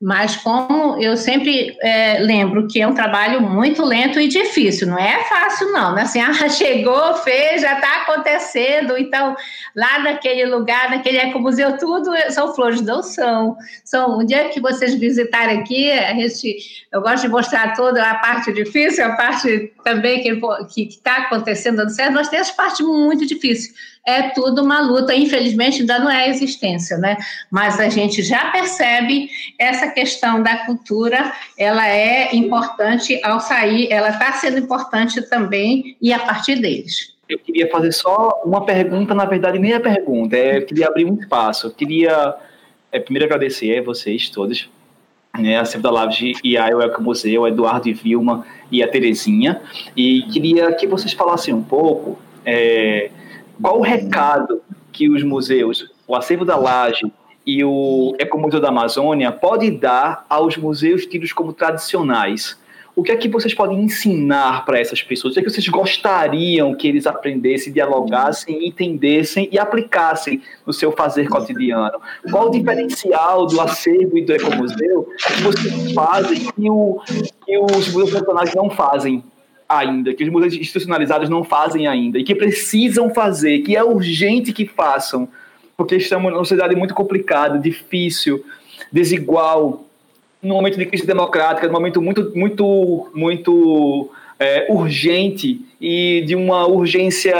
[0.00, 4.98] Mas como eu sempre é, lembro que é um trabalho muito lento e difícil, não
[4.98, 6.02] é fácil não, né?
[6.02, 9.36] Assim, ah, chegou, fez, já está acontecendo, então
[9.76, 13.58] lá naquele lugar, naquele ecomuseu, tudo são flores, não são.
[13.84, 18.14] São, um dia que vocês visitarem aqui, a gente, eu gosto de mostrar toda a
[18.14, 23.74] parte difícil, a parte também que está acontecendo dando certo, nós temos parte muito difícil
[24.06, 27.16] é tudo uma luta, infelizmente ainda não é existência, né?
[27.50, 29.28] Mas a gente já percebe
[29.58, 36.12] essa questão da cultura, ela é importante ao sair, ela está sendo importante também e
[36.12, 37.14] a partir deles.
[37.28, 41.04] Eu queria fazer só uma pergunta, na verdade nem a pergunta, é, eu queria abrir
[41.04, 41.68] um espaço.
[41.68, 42.34] Eu queria
[42.90, 44.68] é, primeiro agradecer a vocês todos,
[45.38, 49.60] né, a Silvia Laves e a Elca Museu, Eduardo e Vilma e a Terezinha,
[49.96, 53.10] e queria que vocês falassem um pouco é,
[53.60, 57.10] qual o recado que os museus, o Acervo da Laje
[57.46, 62.58] e o Ecomuseu da Amazônia pode dar aos museus tidos como tradicionais?
[62.96, 65.32] O que é que vocês podem ensinar para essas pessoas?
[65.32, 70.90] O que é que vocês gostariam que eles aprendessem, dialogassem, entendessem e aplicassem no seu
[70.92, 71.98] fazer cotidiano?
[72.30, 77.00] Qual o diferencial do acervo e do ecomuseu que vocês fazem que, o,
[77.76, 79.22] os museus tradicionais não fazem?
[79.70, 84.52] Ainda, que os museus institucionalizados não fazem ainda, e que precisam fazer, que é urgente
[84.52, 85.28] que façam,
[85.76, 88.44] porque estamos numa sociedade muito complicada, difícil,
[88.90, 89.84] desigual,
[90.42, 94.10] num momento de crise democrática, num momento muito, muito, muito
[94.40, 97.36] é, urgente e de uma urgência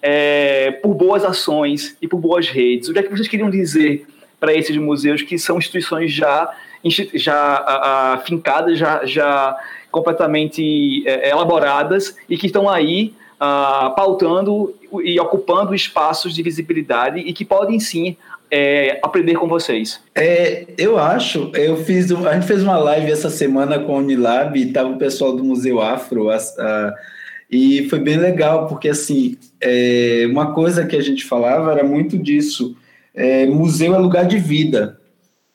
[0.00, 2.88] é, por boas ações e por boas redes.
[2.88, 4.06] O que é que vocês queriam dizer
[4.38, 6.54] para esses museus que são instituições já
[7.14, 9.56] já fincadas, já, já
[9.94, 14.74] completamente é, elaboradas e que estão aí uh, pautando
[15.04, 18.16] e ocupando espaços de visibilidade e que podem sim
[18.50, 20.00] é, aprender com vocês?
[20.12, 24.58] É, eu acho, eu fiz, a gente fez uma live essa semana com a Unilab
[24.58, 26.94] e estava o pessoal do Museu Afro, a, a,
[27.48, 32.18] e foi bem legal, porque assim, é, uma coisa que a gente falava era muito
[32.18, 32.76] disso,
[33.14, 34.98] é, museu é lugar de vida,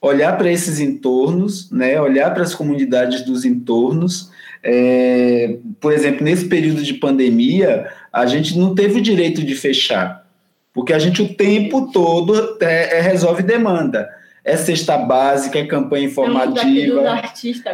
[0.01, 4.31] olhar para esses entornos, né, olhar para as comunidades dos entornos,
[4.63, 10.25] é, por exemplo, nesse período de pandemia, a gente não teve o direito de fechar,
[10.73, 14.09] porque a gente o tempo todo é, é resolve demanda.
[14.43, 17.01] É cesta básica, é campanha informativa.
[17.01, 17.21] Agora.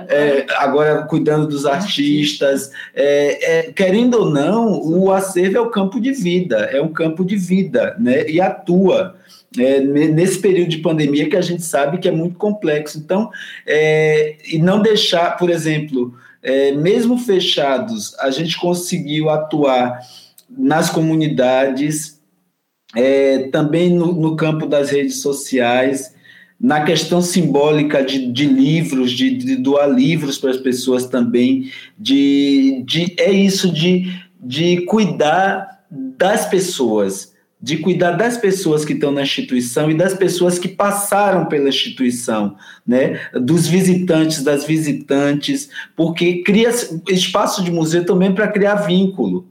[0.10, 2.72] É, agora cuidando dos artistas.
[2.94, 7.24] É, é, querendo ou não, o acervo é o campo de vida, é um campo
[7.24, 8.28] de vida, né?
[8.28, 9.16] E atua.
[9.58, 12.98] É, nesse período de pandemia que a gente sabe que é muito complexo.
[12.98, 13.30] Então,
[13.66, 20.00] é, e não deixar, por exemplo, é, mesmo fechados, a gente conseguiu atuar
[20.50, 22.20] nas comunidades,
[22.96, 26.14] é, também no, no, campo das redes sociais,
[26.60, 32.84] na questão simbólica de, de livros, de, de, doar livros para as pessoas também, de,
[32.86, 37.35] de é isso de, de cuidar das pessoas
[37.66, 42.56] de cuidar das pessoas que estão na instituição e das pessoas que passaram pela instituição,
[42.86, 43.20] né?
[43.34, 46.70] Dos visitantes, das visitantes, porque cria
[47.10, 49.48] espaço de museu também para criar vínculo.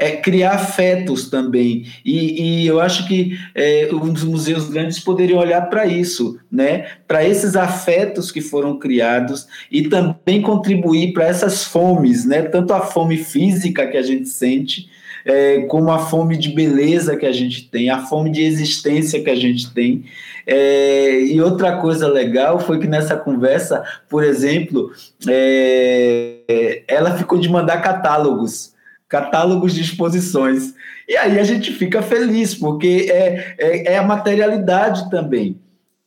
[0.00, 1.86] É, criar afetos também.
[2.04, 6.86] E, e eu acho que é, os museus grandes poderiam olhar para isso, né?
[7.08, 12.42] para esses afetos que foram criados e também contribuir para essas fomes, né?
[12.42, 14.88] tanto a fome física que a gente sente,
[15.28, 19.28] é, como a fome de beleza que a gente tem, a fome de existência que
[19.28, 20.04] a gente tem.
[20.46, 24.90] É, e outra coisa legal foi que nessa conversa, por exemplo,
[25.28, 28.72] é, ela ficou de mandar catálogos,
[29.06, 30.72] catálogos de exposições.
[31.06, 35.58] E aí a gente fica feliz, porque é, é, é a materialidade também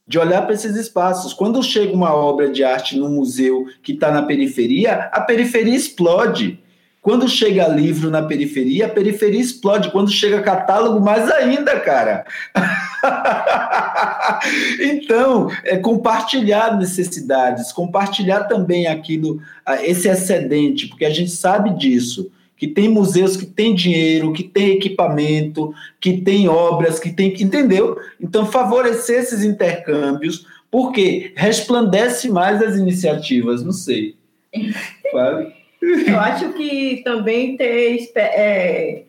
[0.08, 1.32] de olhar para esses espaços.
[1.32, 6.60] Quando chega uma obra de arte no museu que está na periferia, a periferia explode.
[7.02, 9.92] Quando chega livro na periferia, a periferia explode.
[9.92, 12.24] Quando chega catálogo, mais ainda, cara.
[14.80, 19.42] então, é compartilhar necessidades, compartilhar também aquilo,
[19.82, 24.74] esse excedente, porque a gente sabe disso que tem museus que têm dinheiro, que tem
[24.74, 27.34] equipamento, que tem obras, que tem.
[27.42, 27.98] Entendeu?
[28.20, 34.16] Então, favorecer esses intercâmbios, porque resplandece mais as iniciativas, não sei.
[35.12, 35.61] Fale.
[35.82, 39.04] Eu acho que também ter é,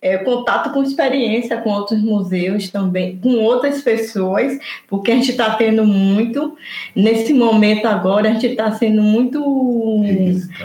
[0.00, 5.54] é, contato com experiência com outros museus também, com outras pessoas, porque a gente está
[5.54, 6.56] tendo muito,
[6.94, 10.02] nesse momento agora, a gente está sendo muito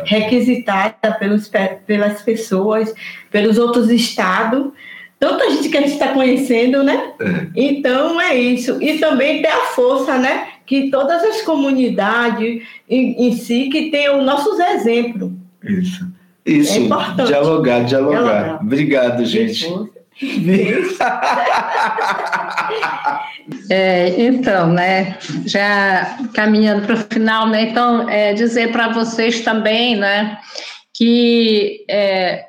[0.06, 1.50] requisitada pelos,
[1.88, 2.94] pelas pessoas,
[3.32, 4.72] pelos outros estados,
[5.20, 7.14] tanta gente que a gente está conhecendo, né?
[7.20, 7.48] É.
[7.56, 8.78] Então é isso.
[8.82, 10.50] E também ter a força, né?
[10.66, 15.32] Que todas as comunidades em, em si que tenham nossos exemplos
[15.64, 16.06] isso.
[16.46, 18.60] Isso, é dialogar, dialogar, dialogar.
[18.62, 19.66] Obrigado, gente.
[23.70, 29.96] é, então, né, já caminhando para o final, né, então, é, dizer para vocês também,
[29.96, 30.38] né,
[30.94, 32.46] que é,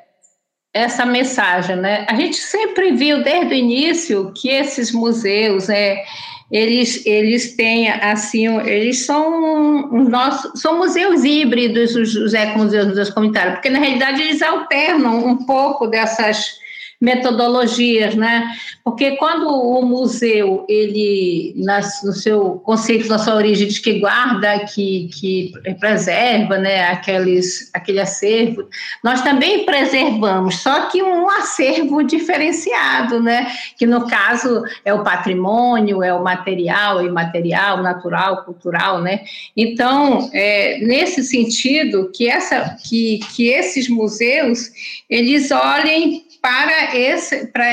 [0.73, 6.03] essa mensagem, né, a gente sempre viu desde o início que esses museus, é,
[6.51, 13.55] eles, eles têm, assim, eles são nossos, são museus híbridos, os, os ecomuseus, museus comunitários,
[13.55, 16.59] porque na realidade eles alternam um pouco dessas
[16.99, 18.51] metodologias, né?
[18.83, 25.09] Porque quando o museu, ele, no seu conceito, na sua origem, diz que guarda, que,
[25.13, 28.67] que preserva, né, aqueles, aquele acervo,
[29.03, 33.47] nós também preservamos, só que um acervo diferenciado, né?
[33.77, 39.21] Que no caso é o patrimônio, é o material, imaterial, natural, cultural, né?
[39.55, 44.69] Então, é, nesse sentido, que, essa, que, que esses museus,
[45.09, 47.65] eles olhem para esse para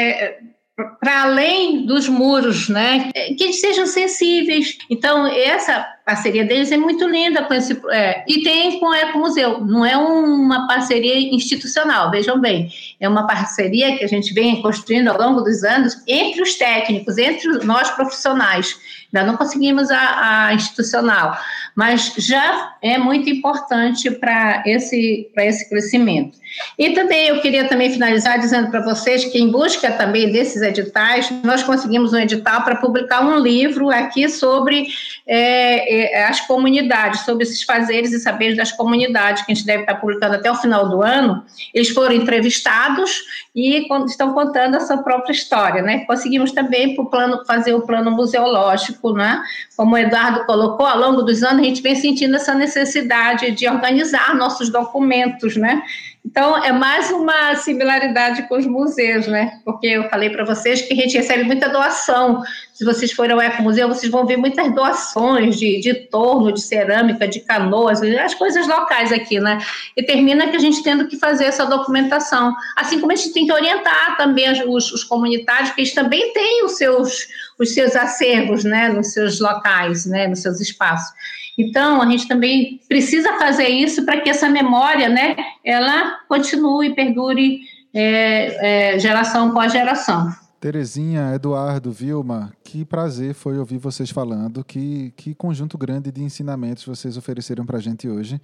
[0.99, 3.11] para além dos muros, né?
[3.37, 4.79] Que eles sejam sensíveis.
[4.89, 7.79] Então, essa parceria deles é muito linda com esse.
[7.91, 9.61] É, e tem com o Ecomuseu.
[9.61, 12.71] Não é uma parceria institucional, vejam bem.
[12.99, 17.19] É uma parceria que a gente vem construindo ao longo dos anos entre os técnicos,
[17.19, 18.75] entre nós profissionais
[19.13, 21.39] Ainda não conseguimos a, a institucional,
[21.75, 26.39] mas já é muito importante para esse, esse crescimento.
[26.79, 31.31] E também eu queria também finalizar dizendo para vocês que em busca também desses editais,
[31.43, 34.87] nós conseguimos um edital para publicar um livro aqui sobre
[35.27, 39.83] é, é, as comunidades, sobre esses fazeres e saberes das comunidades, que a gente deve
[39.83, 41.45] estar publicando até o final do ano.
[41.75, 43.23] Eles foram entrevistados
[43.55, 46.05] e estão contando a sua própria história, né?
[46.07, 49.43] Conseguimos também o plano, fazer o plano museológico, né?
[49.77, 53.69] Como o Eduardo colocou, ao longo dos anos a gente vem sentindo essa necessidade de
[53.69, 55.83] organizar nossos documentos, né?
[56.25, 59.61] Então, é mais uma similaridade com os museus, né?
[59.65, 62.43] Porque eu falei para vocês que a gente recebe muita doação.
[62.73, 67.27] Se vocês forem ao Ecomuseu, vocês vão ver muitas doações de, de torno, de cerâmica,
[67.27, 69.59] de canoas, as coisas locais aqui, né?
[69.97, 72.55] E termina que a gente tendo que fazer essa documentação.
[72.77, 76.65] Assim como a gente tem que orientar também os, os comunitários, que eles também têm
[76.65, 77.27] os seus,
[77.59, 78.89] os seus acervos, né?
[78.89, 80.29] Nos seus locais, né?
[80.29, 81.13] Nos seus espaços.
[81.59, 86.95] Então, a gente também precisa fazer isso para que essa memória, né, ela continue e
[86.95, 87.61] perdure
[87.93, 90.31] é, é, geração após geração.
[90.59, 96.85] Terezinha, Eduardo, Vilma, que prazer foi ouvir vocês falando, que, que conjunto grande de ensinamentos
[96.85, 98.41] vocês ofereceram para a gente hoje.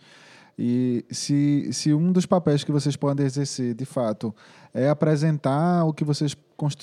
[0.59, 4.35] E se, se um dos papéis que vocês podem exercer, de fato,
[4.75, 6.37] é apresentar o que vocês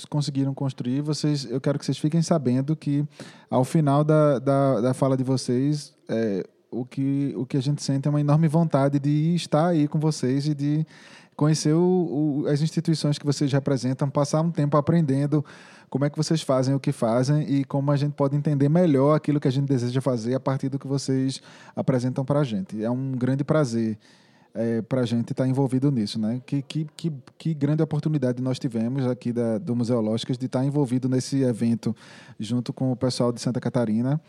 [0.09, 3.03] conseguiram construir, vocês, eu quero que vocês fiquem sabendo que,
[3.49, 7.82] ao final da, da, da fala de vocês, é, o, que, o que a gente
[7.82, 10.86] sente é uma enorme vontade de estar aí com vocês e de
[11.36, 15.43] conhecer o, o, as instituições que vocês representam, passar um tempo aprendendo
[15.89, 19.16] como é que vocês fazem o que fazem e como a gente pode entender melhor
[19.16, 21.41] aquilo que a gente deseja fazer a partir do que vocês
[21.76, 22.84] apresentam para a gente.
[22.84, 23.97] É um grande prazer
[24.53, 26.41] é, para a gente estar tá envolvido nisso, né?
[26.45, 30.66] Que, que, que, que, grande oportunidade nós tivemos aqui da, do Museológicas de estar tá
[30.66, 31.95] envolvido nesse evento
[32.39, 34.20] junto com o pessoal de Santa Catarina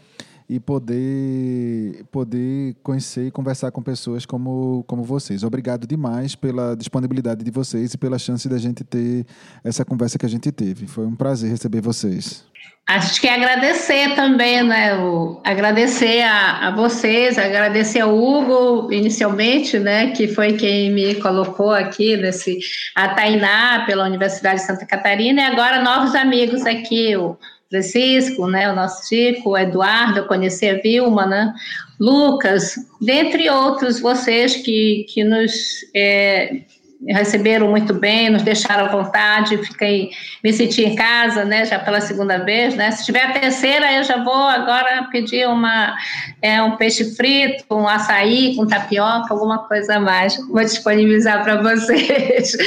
[0.49, 5.43] e poder, poder conhecer e conversar com pessoas como, como vocês.
[5.43, 9.27] Obrigado demais pela disponibilidade de vocês e pela chance da gente ter
[9.65, 10.87] essa conversa que a gente teve.
[10.87, 12.45] Foi um prazer receber vocês.
[12.89, 14.97] A gente quer agradecer também, né?
[14.97, 20.13] O, agradecer a, a vocês, agradecer ao Hugo, inicialmente, né?
[20.13, 22.61] Que foi quem me colocou aqui nesse.
[22.95, 27.37] A Tainá, pela Universidade de Santa Catarina, e agora novos amigos aqui, o
[27.69, 31.55] Francisco, né, o nosso Chico, o Eduardo, eu conheci a Vilma, né,
[31.99, 35.53] Lucas, dentre outros vocês que, que nos
[35.95, 36.63] é,
[37.09, 40.11] receberam muito bem, nos deixaram à vontade, fiquei,
[40.43, 44.03] me senti em casa, né, já pela segunda vez, né, se tiver a terceira, eu
[44.03, 45.95] já vou agora pedir uma,
[46.41, 51.61] é, um peixe frito, um açaí com tapioca, alguma coisa a mais, vou disponibilizar para
[51.63, 52.57] vocês.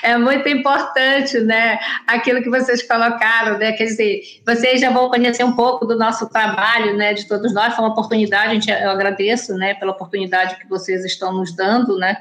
[0.00, 5.44] É muito importante, né, aquilo que vocês colocaram, né, quer dizer, vocês já vão conhecer
[5.44, 9.74] um pouco do nosso trabalho, né, de todos nós, foi uma oportunidade, eu agradeço, né,
[9.74, 12.16] pela oportunidade que vocês estão nos dando, né,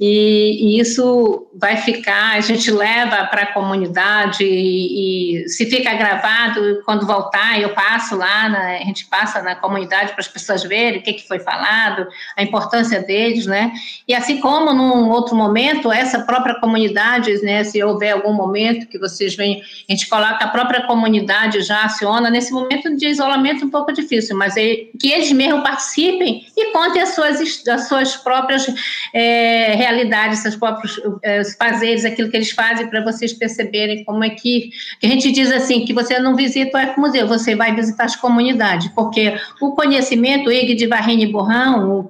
[0.00, 5.94] e, e isso vai ficar, a gente leva para a comunidade e, e, se fica
[5.94, 10.62] gravado, quando voltar, eu passo lá, na, a gente passa na comunidade para as pessoas
[10.62, 12.06] verem o que, que foi falado,
[12.36, 13.72] a importância deles, né?
[14.06, 18.98] E assim como num outro momento, essa própria comunidade, né, se houver algum momento que
[18.98, 23.70] vocês veem, a gente coloca a própria comunidade já aciona, nesse momento de isolamento um
[23.70, 28.66] pouco difícil, mas é, que eles mesmos participem e contem as suas, as suas próprias
[29.14, 34.30] é, realidades, seus próprios é, fazeres, aquilo que eles fazem para vocês perceberem como é
[34.30, 38.04] que, que, a gente diz assim, que você não visita o ecomuseu, você vai visitar
[38.04, 42.08] as comunidades, porque o conhecimento, o Ig de Varrini Borrão,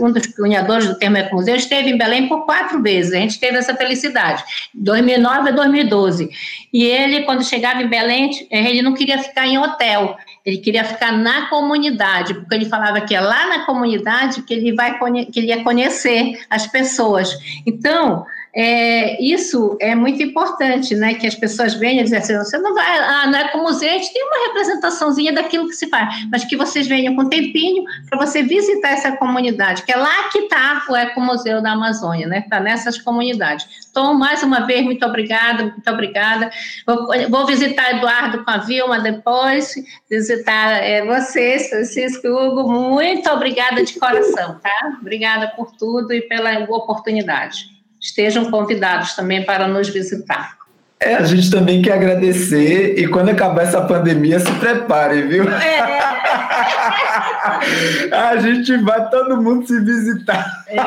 [0.00, 3.58] um dos cunhadores do termo ecomuseu, esteve em Belém por quatro vezes, a gente teve
[3.58, 4.42] essa felicidade,
[4.74, 6.30] 2009 a 2012,
[6.72, 11.12] e ele, quando chegava em Belém, ele não queria ficar em hotel, ele queria ficar
[11.12, 15.48] na comunidade, porque ele falava que é lá na comunidade que ele vai que ele
[15.48, 17.38] ia conhecer as pessoas.
[17.66, 21.14] Então, é, isso é muito importante, né?
[21.14, 24.12] Que as pessoas venham dizer assim, você não vai, ah, não é como a gente
[24.12, 28.42] tem uma representaçãozinha daquilo que se faz, mas que vocês venham com tempinho para você
[28.42, 32.40] visitar essa comunidade, que é lá que está o Ecomuseu da Amazônia, né?
[32.40, 33.66] Está nessas comunidades.
[33.88, 36.50] Então, mais uma vez, muito obrigada, muito obrigada.
[36.86, 39.74] Vou, vou visitar Eduardo com a Vilma depois,
[40.08, 44.98] visitar é, vocês, Francisco Hugo, muito obrigada de coração, tá?
[45.00, 50.60] Obrigada por tudo e pela oportunidade estejam convidados também para nos visitar.
[51.02, 55.48] É, a gente também quer agradecer e quando acabar essa pandemia, se prepare, viu?
[55.48, 55.80] É.
[58.12, 60.44] a gente vai todo mundo se visitar.
[60.68, 60.78] É.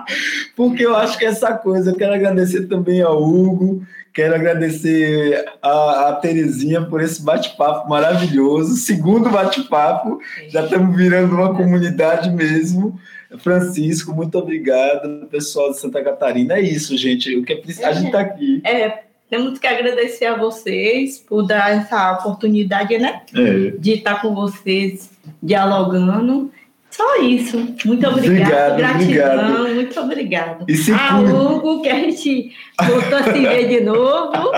[0.56, 3.82] Porque eu acho que essa coisa, eu quero agradecer também ao Hugo,
[4.14, 8.76] quero agradecer a, a Terezinha por esse bate-papo maravilhoso.
[8.76, 12.98] Segundo bate-papo, já estamos virando uma comunidade mesmo.
[13.38, 16.54] Francisco, muito obrigado, pessoal de Santa Catarina.
[16.54, 17.36] É isso, gente.
[17.36, 18.60] O que é, a gente está aqui.
[18.64, 23.22] É, temos que agradecer a vocês por dar essa oportunidade, né?
[23.34, 23.70] É.
[23.78, 25.10] De estar com vocês
[25.40, 26.50] dialogando.
[26.90, 27.56] Só isso.
[27.84, 28.76] Muito obrigado.
[28.76, 29.74] Gratidão, obrigado.
[29.74, 30.64] muito obrigado.
[30.68, 32.52] E se ah, Hugo, que a gente
[32.82, 34.50] voltou a se ver de novo.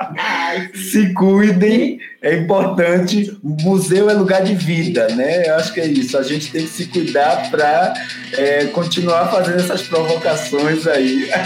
[0.74, 3.36] se cuidem, é importante.
[3.42, 5.46] Museu é lugar de vida, né?
[5.46, 6.16] Eu acho que é isso.
[6.16, 7.92] A gente tem que se cuidar para
[8.32, 11.28] é, continuar fazendo essas provocações aí.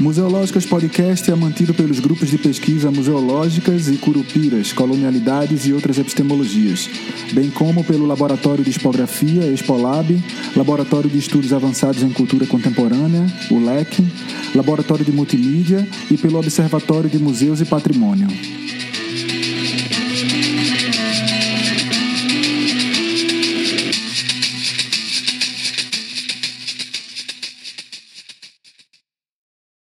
[0.00, 6.88] Museológicas Podcast é mantido pelos grupos de pesquisa Museológicas e Curupiras, Colonialidades e outras epistemologias,
[7.32, 10.22] bem como pelo Laboratório de Expografia, Expolab,
[10.54, 14.04] Laboratório de Estudos Avançados em Cultura Contemporânea, o LEC,
[14.54, 18.28] Laboratório de Multimídia e pelo Observatório de Museus e Patrimônio.